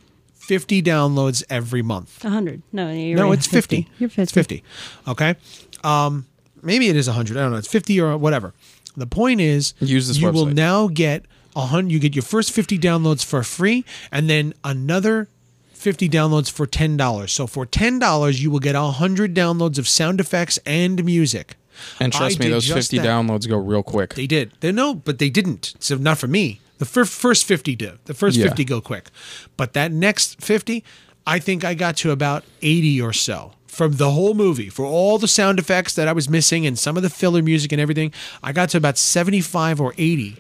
[0.50, 2.24] 50 downloads every month.
[2.24, 2.64] 100.
[2.72, 3.38] No, you're No, right.
[3.38, 3.88] it's 50.
[4.00, 4.22] You're 50.
[4.24, 4.64] It's 50.
[5.08, 5.36] Okay.
[5.84, 6.26] Um,
[6.64, 7.38] maybe it is 100.
[7.38, 7.58] I don't know.
[7.60, 8.56] It's 50 or whatever.
[8.98, 11.24] The point is, Use this you will now get
[11.56, 11.92] a hundred.
[11.92, 15.28] You get your first 50 downloads for free, and then another
[15.74, 17.30] 50 downloads for $10.
[17.30, 21.58] So for $10, you will get 100 downloads of sound effects and music.
[22.00, 23.06] And trust I me, those 50 that.
[23.06, 24.16] downloads go real quick.
[24.16, 24.52] They did.
[24.62, 25.76] They no, but they didn't.
[25.80, 26.60] So not for me.
[26.80, 28.00] The first first fifty did.
[28.06, 28.46] The first Yeah.
[28.46, 29.10] fifty go quick,
[29.58, 30.84] but that next fifty,
[31.28, 35.18] I think I got to about eighty or so from the whole movie for all
[35.20, 38.12] the sound effects that I was missing and some of the filler music and everything.
[38.42, 40.38] I got to about seventy five or eighty.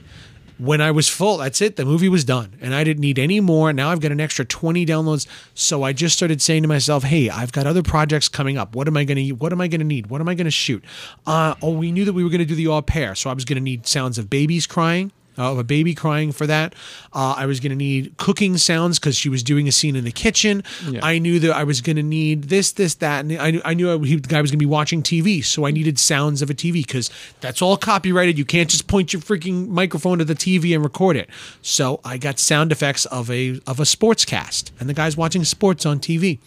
[0.57, 1.77] When I was full, that's it.
[1.77, 3.71] The movie was done, and I didn't need any more.
[3.71, 7.29] Now I've got an extra twenty downloads, so I just started saying to myself, "Hey,
[7.29, 8.75] I've got other projects coming up.
[8.75, 9.31] What am I going to?
[9.35, 10.07] What am I going to need?
[10.07, 10.83] What am I going to shoot?
[11.25, 13.33] Uh, oh, we knew that we were going to do the au pair, so I
[13.33, 15.13] was going to need sounds of babies crying,
[15.43, 16.73] of a baby crying for that.
[17.13, 20.03] Uh, I was going to need cooking sounds because she was doing a scene in
[20.03, 20.63] the kitchen.
[20.87, 20.99] Yeah.
[21.03, 23.73] I knew that I was going to need this, this, that, and I knew I
[23.73, 26.49] knew he, the guy was going to be watching TV, so I needed sounds of
[26.49, 27.09] a TV because
[27.41, 28.37] that's all copyrighted.
[28.37, 31.29] You can't just point your freaking microphone to the TV and record it.
[31.61, 35.43] So I got sound effects of a of a sports cast, and the guy's watching
[35.43, 36.39] sports on TV.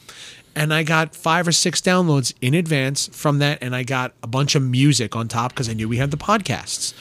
[0.55, 4.27] And I got five or six downloads in advance from that, and I got a
[4.27, 6.93] bunch of music on top because I knew we had the podcasts.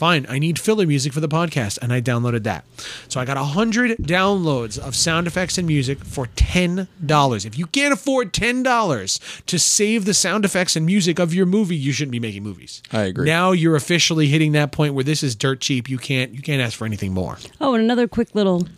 [0.00, 2.64] Fine, I need filler music for the podcast, and I downloaded that.
[3.08, 7.44] So I got a hundred downloads of sound effects and music for ten dollars.
[7.44, 11.44] If you can't afford ten dollars to save the sound effects and music of your
[11.46, 12.82] movie, you shouldn't be making movies.
[12.92, 13.26] I agree.
[13.26, 15.90] Now you're officially hitting that point where this is dirt cheap.
[15.90, 17.36] You can't you can't ask for anything more.
[17.60, 18.68] Oh, and another quick little,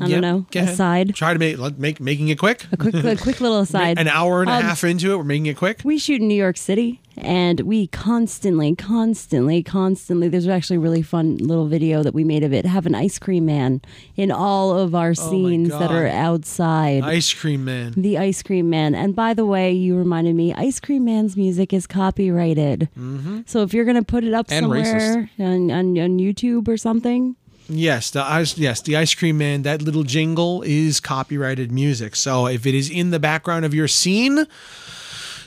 [0.00, 0.72] I Yep, don't know, go ahead.
[0.74, 1.14] aside.
[1.14, 2.66] Try to make make making it quick.
[2.72, 3.96] A quick, a quick little aside.
[3.98, 5.82] An hour and a Um, half into it, we're making it quick.
[5.84, 10.28] We shoot in New York City, and we constantly, constantly, constantly.
[10.28, 12.66] There's actually a really fun little video that we made of it.
[12.66, 13.82] Have an ice cream man
[14.16, 17.04] in all of our scenes that are outside.
[17.04, 17.92] Ice cream man.
[17.96, 18.96] the ice cream man.
[18.96, 22.88] And by the way, you reminded me, ice cream man's music is copyrighted.
[22.98, 23.42] Mm-hmm.
[23.46, 27.36] So if you're gonna put it up And somewhere on, on on YouTube or something,
[27.68, 28.58] Yes, the ice.
[28.58, 29.62] Yes, the ice cream man.
[29.62, 32.14] That little jingle is copyrighted music.
[32.16, 34.46] So if it is in the background of your scene,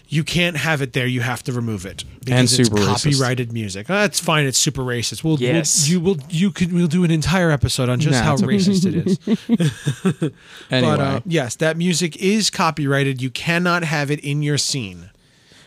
[0.10, 1.06] you can't have it there.
[1.06, 3.04] You have to remove it because it's super racist.
[3.04, 3.86] copyrighted music.
[3.88, 4.46] That's fine.
[4.46, 5.24] It's super racist.
[5.24, 5.88] We'll, Yes.
[5.88, 8.46] we'll you will you could we'll do an entire episode on just Nah, how okay.
[8.46, 9.20] racist it is.
[10.72, 13.22] Anyway, But uh, yes, that music is copyrighted.
[13.22, 15.12] You cannot have it in your scene.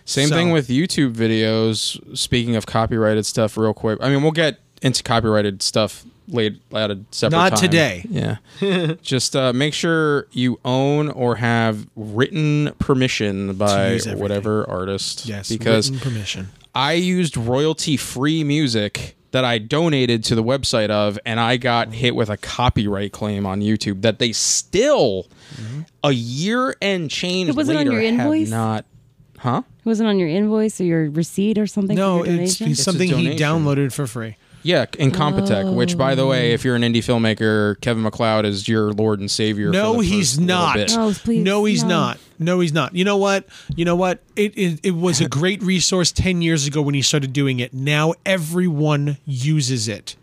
[0.05, 2.16] same so- thing with YouTube videos.
[2.16, 3.98] Speaking of copyrighted stuff, real quick.
[4.01, 7.59] I mean, we'll get into copyrighted stuff late at a separate Not time.
[7.61, 8.05] today.
[8.11, 8.95] Yeah.
[9.03, 15.26] Just uh, make sure you own or have written permission by whatever artist.
[15.26, 16.49] Yes, because written permission.
[16.74, 21.93] I used royalty free music that I donated to the website of, and I got
[21.95, 25.26] hit with a copyright claim on YouTube that they still,
[26.03, 28.51] a year and change It wasn't on your invoice?
[28.51, 28.85] not.
[29.39, 29.62] Huh?
[29.78, 31.97] It wasn't on your invoice or your receipt or something.
[31.97, 34.37] No, for your it's, it's something he downloaded for free.
[34.62, 36.28] Yeah, in Compotech, which, by the Oh.
[36.30, 39.70] way, if you're an indie filmmaker, Kevin MacLeod is your lord and savior.
[39.70, 40.74] No, for the he's first not.
[40.76, 40.92] bit.
[40.96, 41.88] Oh, please, no, he's no.
[41.88, 42.18] not.
[42.38, 42.94] No, he's not.
[42.94, 43.46] You know what?
[43.74, 44.22] You know what?
[44.36, 47.72] It, it it was a great resource ten years ago when he started doing it.
[47.74, 50.16] Now everyone uses it.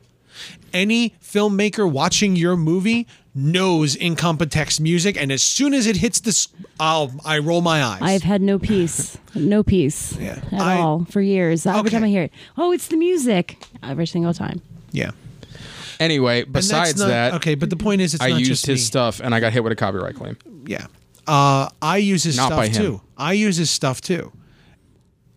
[0.74, 3.08] Any filmmaker watching your movie
[3.38, 6.48] knows Incompetech music, and as soon as it hits this,
[6.80, 8.00] I'll I roll my eyes.
[8.02, 10.40] I've had no peace, no peace Yeah.
[10.52, 11.66] at I- all for years.
[11.66, 11.90] Every Okay.
[11.92, 13.64] time I hear it, oh, it's the music.
[13.84, 14.62] Every single time.
[14.92, 15.12] yeah.
[16.00, 18.80] Anyway, besides not- that, okay, but the point is, it's I not used just his
[18.80, 18.84] me.
[18.84, 20.38] stuff and I got hit with a copyright claim.
[20.66, 20.86] Yeah.
[21.26, 22.74] Uh, I use his Not stuff by him.
[22.74, 23.02] too.
[23.18, 24.32] I use his stuff too.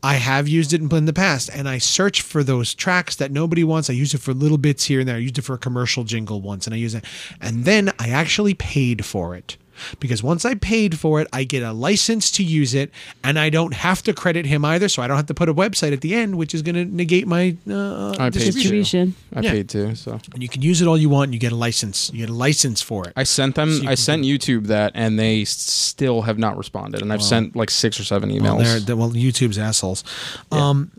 [0.02, 3.64] I have used it in, the past, and I search for those tracks that nobody
[3.64, 3.90] wants.
[3.90, 5.16] I use it for little bits here and there.
[5.16, 7.04] I used it for a commercial jingle once, and I use it,
[7.40, 9.56] and then I actually paid for it
[10.00, 12.90] because once I paid for it, I get a license to use it,
[13.24, 15.54] and I don't have to credit him either, so I don't have to put a
[15.54, 18.50] website at the end, which is going to negate my uh, I paid distribution.
[18.52, 19.14] Distribution.
[19.34, 19.50] I Yeah.
[19.52, 21.56] paid too, so And you can use it all you want, and you get a
[21.56, 22.10] license.
[22.12, 23.12] You get a license for it.
[23.16, 23.70] I sent them.
[23.82, 27.02] you I sent YouTube that, and they still have not responded.
[27.02, 28.84] And I've sent like six or seven Well, emails.
[28.86, 30.04] they're- well, YouTube's assholes.
[30.52, 30.90] Um,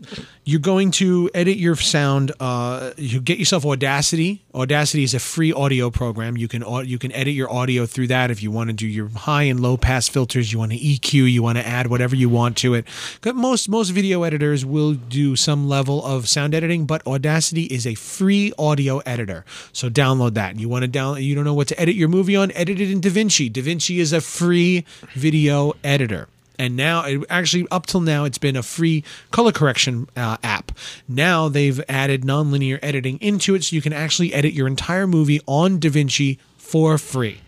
[0.44, 2.32] you're going to edit your sound.
[2.40, 4.42] Uh, you get yourself Audacity.
[4.54, 6.36] Audacity is a free audio program.
[6.36, 9.08] You can you can edit your audio through that if you want to do your
[9.08, 10.52] high and low pass filters.
[10.52, 11.30] You want to EQ.
[11.30, 12.86] You want to add whatever you want to it.
[13.24, 17.94] Most most video editors will do some level of sound editing, but Audacity is a
[17.94, 19.44] free audio editor.
[19.72, 20.58] So download that.
[20.58, 21.22] You want to download.
[21.22, 22.50] You don't know what to edit your movie on?
[22.52, 23.50] Edit it in DaVinci.
[23.50, 24.84] DaVinci is a free
[25.14, 26.28] video editor
[26.62, 29.02] and now it, actually up till now it's been a free
[29.32, 30.70] color correction uh, app
[31.08, 35.40] now they've added nonlinear editing into it so you can actually edit your entire movie
[35.46, 37.40] on davinci for free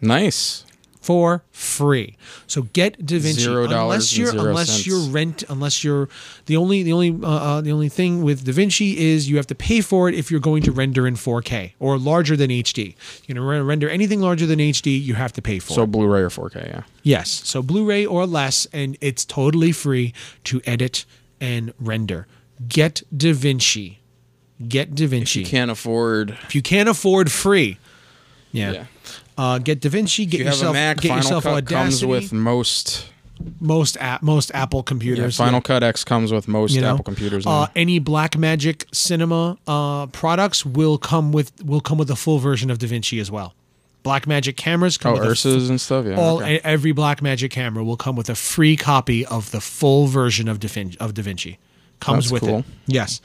[0.00, 0.63] nice.
[1.04, 4.86] For free so get davinci Zero unless you're unless cents.
[4.86, 6.08] you're rent unless you're
[6.46, 9.54] the only the only uh, uh, the only thing with davinci is you have to
[9.54, 12.94] pay for it if you're going to render in 4k or larger than hd
[13.26, 15.90] you're going to render anything larger than hd you have to pay for So it
[15.94, 16.82] Blu-ray or 4K, yeah.
[17.02, 17.30] Yes.
[17.44, 20.12] So Blu-ray or less, and it's totally free
[20.44, 21.04] to edit
[21.40, 22.26] and render.
[22.68, 23.98] Get DaVinci.
[24.66, 25.36] Get DaVinci.
[25.40, 26.30] You can't afford.
[26.46, 27.78] if you can't afford free,
[28.52, 28.72] yeah.
[28.72, 28.84] Yeah.
[29.36, 30.28] Uh, get DaVinci.
[30.28, 30.70] Get you yourself.
[30.70, 31.74] a Mac, get Final yourself Cut Audacity.
[31.74, 33.06] comes with most.
[33.60, 35.36] most app, most Apple Yeah, computers.
[35.36, 36.92] Final Cut X comes with most you know?
[36.92, 37.46] Apple computers.
[37.46, 42.70] Uh, any Blackmagic Cinema uh, products will come with will come with a full version
[42.70, 43.54] of DaVinci as well.
[44.04, 46.04] Blackmagic cameras come oh, with Ursa's and stuff.
[46.04, 46.16] Yeah.
[46.16, 46.60] all okay.
[46.62, 50.96] every Blackmagic camera will come with a free copy of the full version of DaVinci.
[50.98, 51.56] Of DaVinci.
[52.00, 52.58] Comes That's with cool.
[52.58, 52.64] it.
[52.86, 53.20] Yes.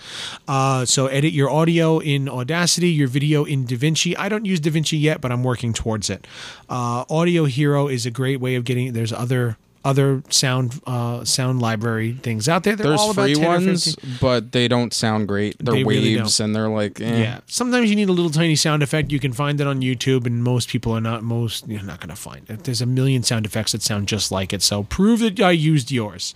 [0.47, 4.15] Uh, so edit your audio in Audacity, your video in DaVinci.
[4.17, 6.25] I don't use DaVinci yet, but I'm working towards it.
[6.69, 8.93] Uh, audio Hero is a great way of getting.
[8.93, 12.75] There's other other sound uh, sound library things out there.
[12.75, 15.55] They're There's all about free ones, but they don't sound great.
[15.59, 17.21] They're They really waves, and they're like, eh.
[17.21, 17.39] Yeah.
[17.47, 19.11] Sometimes you need a little tiny sound effect.
[19.11, 21.23] You can find it on YouTube, and most people are not.
[21.23, 22.63] Most you're not going to find it.
[22.65, 24.61] There's a million sound effects that sound just like it.
[24.61, 26.33] So prove that I used yours.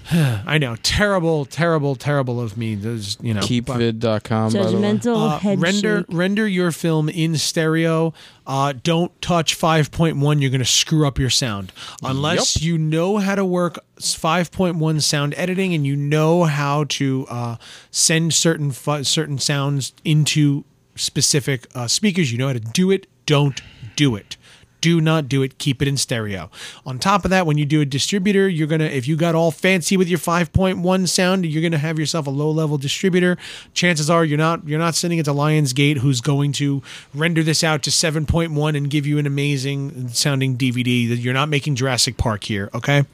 [0.12, 2.74] I know, terrible, terrible, terrible of me.
[2.74, 4.52] There's you know, but- Keepvid.com.
[4.52, 4.82] By the way.
[4.82, 6.06] Judgmental uh, render shake.
[6.10, 8.12] render your film in stereo.
[8.46, 10.40] Uh, don't touch 5.1.
[10.40, 11.72] You're going to screw up your sound
[12.02, 17.56] unless you know how to work 5.1 sound editing and you know how to uh,
[17.90, 20.64] send certain fu- certain sounds into
[20.96, 22.32] specific uh, speakers.
[22.32, 23.06] You know how to do it.
[23.26, 23.60] Don't
[23.96, 24.36] do it.
[24.82, 25.58] Do not do it.
[25.58, 26.50] Keep it in stereo.
[26.84, 29.52] On top of that, when you do a distributor, you're gonna if you got all
[29.52, 33.38] fancy with your 5.1 sound, you're gonna have yourself a low level distributor.
[33.74, 36.82] Chances are you're not you're not sending it to Lionsgate, who's going to
[37.14, 41.08] render this out to 7.1 and give you an amazing sounding DVD.
[41.08, 43.04] That you're not making Jurassic Park here, okay?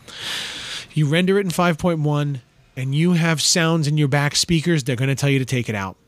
[0.94, 2.40] You render it in 5.1,
[2.76, 4.84] and you have sounds in your back speakers.
[4.84, 5.98] They're gonna tell you to take it out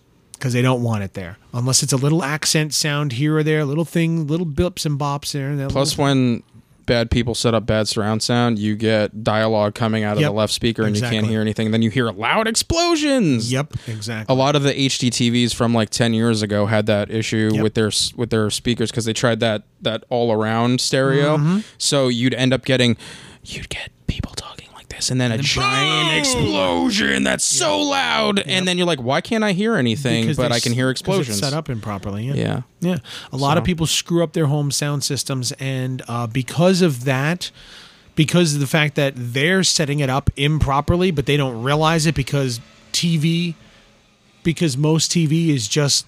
[0.41, 3.64] because they don't want it there unless it's a little accent sound here or there,
[3.64, 5.51] little thing, little bips and bops there.
[5.51, 6.43] and that Plus, when
[6.86, 10.32] bad people set up bad surround sound, you get dialogue coming out of Yep, the
[10.34, 11.70] left speaker, and you can't hear anything.
[11.70, 13.53] Then you hear loud explosions.
[13.53, 14.34] Yep, exactly.
[14.34, 17.62] A lot of the HD TVs from like ten years ago had that issue Yep.
[17.62, 21.36] with their with their speakers because they tried that that all around stereo.
[21.36, 21.59] Mm-hmm.
[21.78, 22.97] So you'd end up getting,
[23.45, 24.59] you'd get people talking
[25.01, 29.42] this, and then a giant explosion that's so loud, and then you're like, why can't
[29.42, 30.22] I hear anything?
[30.22, 31.38] Because but I can hear explosions.
[31.38, 32.24] It's set up improperly.
[32.24, 32.34] Yeah.
[32.34, 32.62] Yeah.
[32.80, 32.96] Yeah.
[33.32, 37.51] A lot of people screw up their home sound systems, and uh, because of that,
[38.14, 42.14] because of the fact that they're setting it up improperly, but they don't realize it
[42.14, 42.61] because
[42.92, 43.55] TV,
[44.42, 46.07] because most TV is just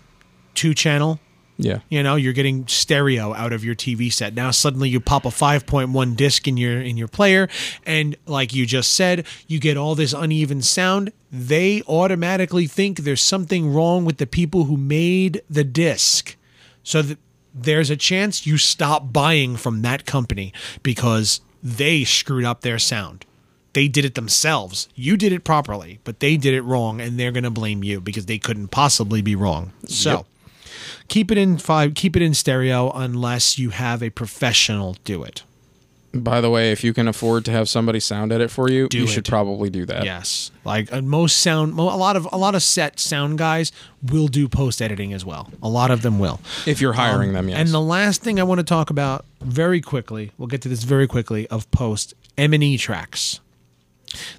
[0.54, 1.18] two channel.
[1.62, 1.78] Yeah.
[1.88, 4.34] You know, you're getting stereo out of your TV set.
[4.34, 7.48] Now suddenly you pop a 5.1 disc in your in your player
[7.86, 11.12] and like you just said, you get all this uneven sound.
[11.30, 16.36] They automatically think there's something wrong with the people who made the disc.
[16.82, 17.18] So that
[17.54, 20.52] there's a chance you stop buying from that company
[20.82, 23.24] because they screwed up their sound.
[23.74, 24.88] They did it themselves.
[24.94, 28.00] You did it properly, but they did it wrong and they're going to blame you
[28.00, 29.72] because they couldn't possibly be wrong.
[29.86, 30.26] So, Yep.
[31.12, 35.42] Keep it in five keep it in stereo unless you have a professional do it.
[36.14, 38.98] By the way, if you can afford to have somebody sound edit for you, Do
[38.98, 39.08] you it.
[39.08, 40.04] should probably do that.
[40.04, 40.50] Yes.
[40.62, 44.48] Like uh, most sound a lot of a lot of set sound guys will do
[44.48, 45.50] post editing as well.
[45.62, 46.40] A lot of them will.
[46.66, 47.58] If you're hiring them, yes.
[47.58, 50.82] And the last thing I want to talk about very quickly, we'll get to this
[50.82, 53.40] very quickly of post M&E tracks.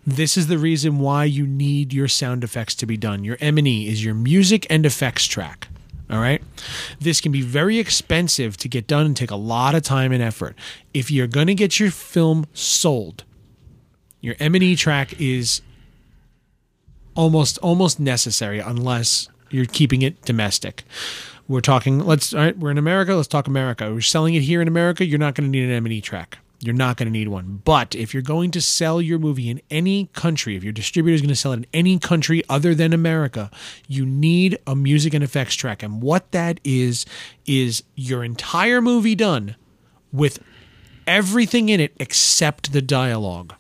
[0.06, 3.24] This is the reason why you need your sound effects to be done.
[3.24, 5.63] Your M&E is your music and effects track.
[6.10, 6.44] All right?
[7.00, 10.22] This can be very expensive to get done and take a lot of time and
[10.22, 10.56] effort.
[10.94, 13.24] If you're going to get your film sold,
[14.22, 15.62] your M&E track is
[17.16, 20.84] almost almost necessary unless you're keeping it domestic.
[21.48, 23.92] We're talking let's all right, we're in America, let's talk America.
[23.92, 26.40] We're selling it here in America, you're not going to need an M&E track.
[26.64, 27.62] You're not going to need one.
[27.66, 31.22] But if you're going to sell your movie in any country, if your distributor is
[31.22, 33.52] going to sell it in any country other than America,
[33.88, 35.84] you need a music and effects track.
[35.84, 37.06] And what that is
[37.46, 39.58] is your entire movie done
[40.14, 40.40] with
[41.06, 43.54] everything in it except the dialogue.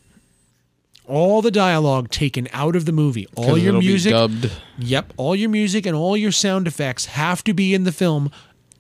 [1.06, 3.28] All the dialogue taken out of the movie.
[3.36, 4.14] All your music.
[4.14, 4.50] dubbed.
[4.80, 8.32] Yep, all your music and all your sound effects have to be in the film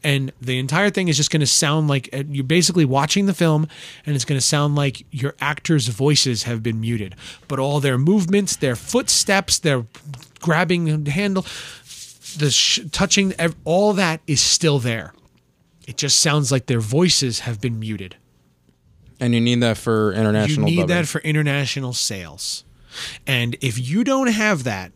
[0.04, 3.34] and the entire thing is just going to sound like uh, you're basically watching the
[3.34, 3.68] film
[4.06, 7.16] and it's going to sound like your actors' voices have been muted,
[7.47, 9.86] but all their movements, their footsteps, their
[10.39, 11.43] grabbing the handle,
[12.38, 13.34] the sh- touching
[13.64, 15.14] all that is still there.
[15.88, 18.16] It just sounds like their voices have been muted.
[19.20, 20.70] And you need that for international.
[20.70, 20.95] You need dubbing.
[20.95, 22.66] that for international sales.
[23.26, 24.91] And if you don't have that,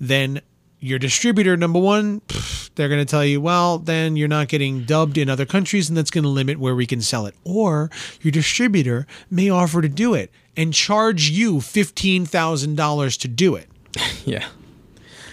[0.00, 0.40] then
[0.80, 4.84] your distributor, number one, pff, they're going to tell you, well, then you're not getting
[4.84, 7.34] dubbed in other countries, and that's going to limit where we can sell it.
[7.44, 7.90] Or
[8.22, 13.68] your distributor may offer to do it and charge you $15,000 to do it.
[14.24, 14.46] yeah.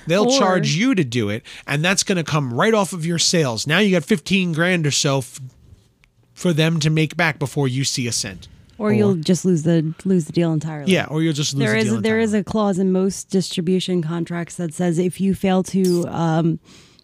[0.07, 3.05] They'll Or- charge you to do it, and that's going to come right off of
[3.05, 3.65] your sales.
[3.67, 5.39] Now you got 15 grand or so f-
[6.33, 8.47] for them to make back before you see a cent.
[8.77, 10.91] Or you'll just lose the lose the deal entirely.
[10.91, 13.29] Yeah, or you'll just lose there the is deal there is a clause in most
[13.29, 16.59] distribution contracts that says if you fail to um,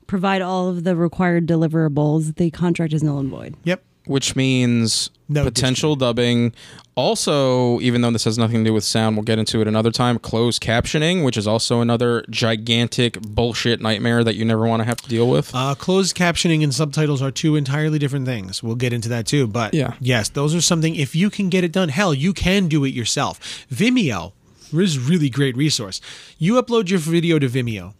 [0.07, 3.55] provide all of the required deliverables, the contract is null and void.
[3.63, 3.83] Yep.
[4.05, 6.53] Which means No potential dubbing.
[6.95, 9.91] Also, even though this has nothing to do with sound, we'll get into it another
[9.91, 10.19] time.
[10.19, 14.97] Closed captioning, which is also another gigantic bullshit nightmare that you never want to have
[14.97, 15.51] to deal with.
[15.55, 18.61] Uh, closed captioning and subtitles are two entirely different things.
[18.61, 19.47] We'll get into that too.
[19.47, 19.93] But Yeah.
[20.01, 20.95] yes, those are something.
[20.95, 23.65] If you can get it done, hell, you can do it yourself.
[23.73, 24.33] Vimeo
[24.73, 26.01] is a really great resource.
[26.37, 27.93] You upload your video to Vimeo.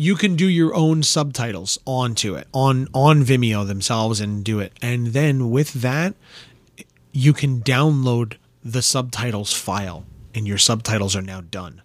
[0.00, 4.72] You can do your own subtitles onto it on on Vimeo themselves and do it.
[4.80, 6.14] And then with that,
[7.12, 11.82] you can download the subtitles file, and your subtitles are now done.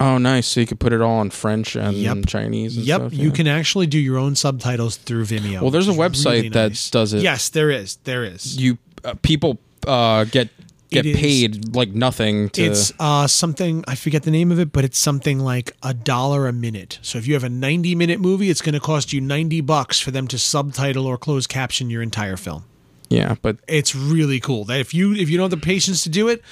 [0.00, 0.46] oh, nice.
[0.48, 2.26] So you could put it all in French and Yep.
[2.26, 3.14] Chinese and yep, stuff.
[3.14, 5.60] you can actually do your own subtitles through Vimeo.
[5.62, 7.22] Well, there's a website really that does it.
[7.22, 7.96] Yes, there is.
[8.04, 8.56] There is.
[8.60, 10.48] You uh, people uh, get
[10.90, 12.62] get is- paid like nothing to.
[12.62, 16.46] It's uh, something I forget the name of it, but it's something like a dollar
[16.46, 16.98] a minute.
[17.02, 20.00] So if you have a 90 minute movie, it's going to cost you 90 bucks
[20.00, 22.64] for them to subtitle or close caption your entire film.
[23.08, 24.64] yeah, but It's really cool.
[24.64, 26.42] That if you if you don't have the patience to do it,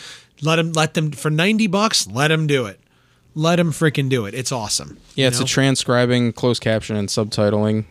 [0.43, 2.81] let them let them for 90 bucks, let them do it.
[3.37, 4.35] Let them freaking do it.
[4.35, 4.99] It's awesome.
[5.17, 5.45] yeah, it's know?
[5.45, 7.85] a transcribing, closed caption, and subtitling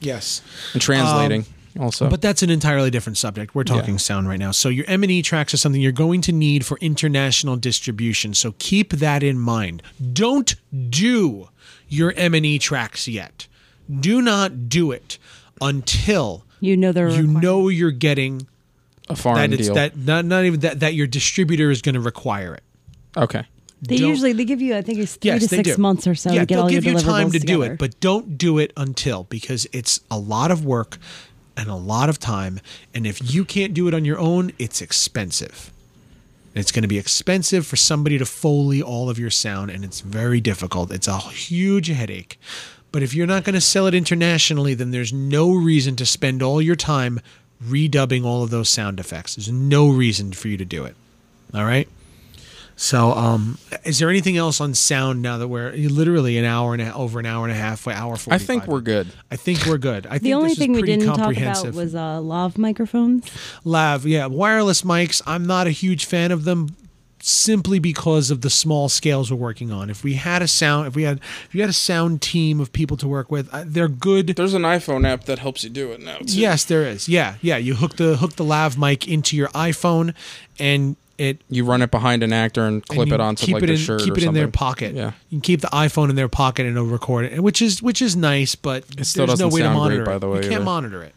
[0.00, 0.40] yes.
[0.72, 1.44] and translating.
[1.78, 3.54] Also, But that's an entirely different subject.
[3.54, 3.98] We're talking Yeah.
[3.98, 4.50] sound right now.
[4.50, 8.34] So your M&E tracks are something you're going to need for international distribution.
[8.34, 9.82] So keep that in mind.
[10.12, 10.54] Don't
[10.90, 11.48] do
[11.88, 13.46] your M&E tracks yet.
[14.00, 15.18] Do not do it
[15.60, 18.46] until You know the you know you're getting
[19.08, 19.74] a foreign that it's deal.
[19.74, 22.62] that not not even that that your distributor is going to require it.
[23.16, 23.44] okay.
[23.82, 25.80] They Don't- usually they give you I think it's three Yes, to six do.
[25.80, 27.98] months or so yeah, to get they'll give you time deliverables to do it, but
[28.00, 30.98] don't do it until because it's a lot of work
[31.56, 32.60] and a lot of time.
[32.94, 35.72] And if you can't do it on your own, it's expensive.
[36.54, 40.00] It's going to be expensive for somebody to foley all of your sound, and it's
[40.00, 40.90] very difficult.
[40.90, 42.38] It's a huge headache.
[42.92, 46.42] But if you're not going to sell it internationally, then there's no reason to spend
[46.42, 47.20] all your time
[47.64, 49.36] redubbing all of those sound effects.
[49.36, 50.96] There's no reason for you to do it.
[51.54, 51.88] All right.
[52.82, 56.80] So, um, is there anything else on sound now that we're literally an hour and
[56.80, 58.16] a, over an hour and a half, hour?
[58.16, 58.32] 45.
[58.32, 59.08] I think we're good.
[59.30, 60.06] I think we're good.
[60.06, 63.30] I The think only this is thing we didn't talk about was uh, lav microphones.
[63.64, 65.20] Lav, yeah, wireless mics.
[65.26, 66.74] I'm not a huge fan of them,
[67.18, 69.90] simply because of the small scales we're working on.
[69.90, 72.72] If we had a sound, if we had, if you had a sound team of
[72.72, 74.28] people to work with, uh, they're good.
[74.28, 76.16] There's an iPhone app that helps you do it now.
[76.16, 76.40] Too.
[76.40, 77.10] Yes, there is.
[77.10, 77.58] Yeah, yeah.
[77.58, 80.14] You hook the hook the lav mic into your iPhone,
[80.58, 83.62] and it You run it behind an actor and clip and it onto keep like
[83.64, 84.94] it the in, shirt keep or it in their pocket.
[84.94, 85.12] Yeah.
[85.28, 88.00] you can keep the iPhone in their pocket and it'll record it, which is which
[88.02, 90.36] is nice, but still there's no doesn't way to sound great, monitor by the way,
[90.38, 90.64] you can't either.
[90.64, 91.14] monitor it.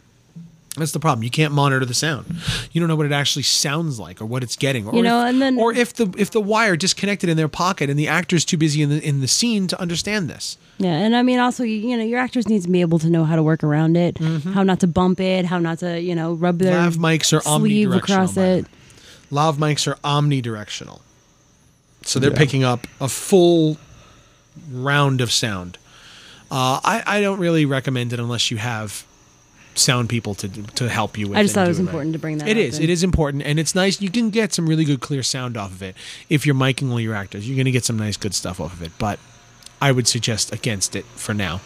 [0.76, 1.24] That's the problem.
[1.24, 2.26] You can't monitor the sound.
[2.72, 4.88] You don't know what it actually sounds like or what it's getting.
[4.88, 7.48] Or You know, if, and then- or if the if the wire disconnected in their
[7.48, 10.58] pocket and the actor's too busy in the in the scene to understand this.
[10.80, 13.10] Yeah, and I mean also you, you know your actors need to be able to
[13.10, 14.54] know how to work around it, mm-hmm.
[14.54, 17.42] how not to bump it, how not to you know rub their Lav mics or
[17.42, 17.98] sleeve omnidirectional.
[17.98, 18.64] across it.
[18.64, 18.70] way.
[19.34, 21.02] Lav mics are omnidirectional.
[22.04, 22.38] So they're Yeah.
[22.38, 23.78] picking up a full
[24.72, 25.78] round of sound.
[26.52, 29.06] Uh, I, I don't really recommend it unless you have
[29.76, 31.38] sound people to to help you with.
[31.38, 31.86] I just thought it was right.
[31.88, 32.48] important to bring that.
[32.48, 32.76] It up is.
[32.76, 34.00] and- It is important, and it's nice.
[34.02, 35.96] You can get some really good, clear sound off of it
[36.30, 37.48] if you're miking all your actors.
[37.48, 38.92] You're going to get some nice, good stuff off of it.
[39.00, 39.18] But
[39.82, 41.60] I would suggest against it for now.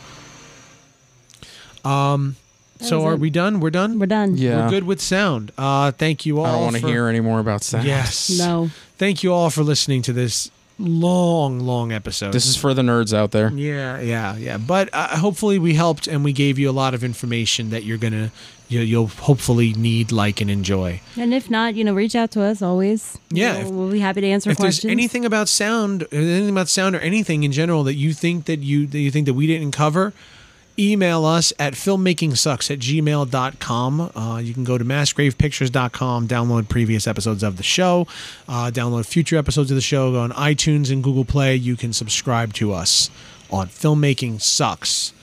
[1.84, 2.38] Um.
[2.82, 3.19] So are it.
[3.19, 3.59] we done?
[3.59, 3.99] We're done.
[3.99, 4.38] We're done.
[4.38, 4.65] Yeah.
[4.65, 5.51] We're good with sound.
[5.57, 6.45] Uh, thank you all.
[6.45, 7.86] I don't want to for- hear any more about sound.
[7.86, 8.30] Yes.
[8.38, 8.69] No.
[8.97, 10.49] Thank you all for listening to this
[10.80, 12.32] long, long episode.
[12.34, 13.51] This is for the nerds out there.
[13.51, 14.57] Yeah, yeah, yeah.
[14.57, 17.97] But uh, hopefully we helped and we gave you a lot of information that you're
[17.97, 18.32] gonna
[18.69, 20.99] you, you'll hopefully need, like, and enjoy.
[21.15, 23.17] And if not, you know, reach out to us always.
[23.30, 24.84] You Yeah, know, if- we'll be happy to answer if questions.
[24.84, 28.59] there's anything about sound, anything about sound, or anything in general that you think that
[28.59, 30.11] you that you think that we didn't cover,
[30.80, 34.11] email us at filmmakingsucks at gmail.com.
[34.15, 38.07] Uh, you can go to massgravepictures.com, download previous episodes of the show,
[38.47, 41.55] uh, download future episodes of the show, go on iTunes and Google Play.
[41.55, 43.09] You can subscribe to us
[43.49, 45.13] on Filmmaking Sucks.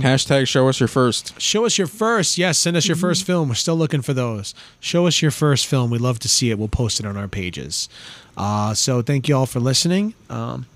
[0.00, 1.38] Hashtag show us your first.
[1.40, 2.38] Show us your first.
[2.38, 3.48] Yes, send us your first film.
[3.50, 4.54] We're still looking for those.
[4.80, 5.90] Show us your first film.
[5.90, 6.58] We'd love to see it.
[6.58, 7.88] We'll post it on our pages.
[8.36, 10.14] Uh, so thank you all for listening.
[10.30, 10.66] Um,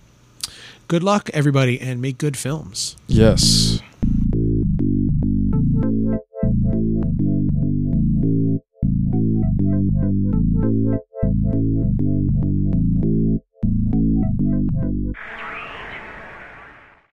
[0.89, 2.97] good luck, everybody, and make good films.
[3.07, 3.81] Yes.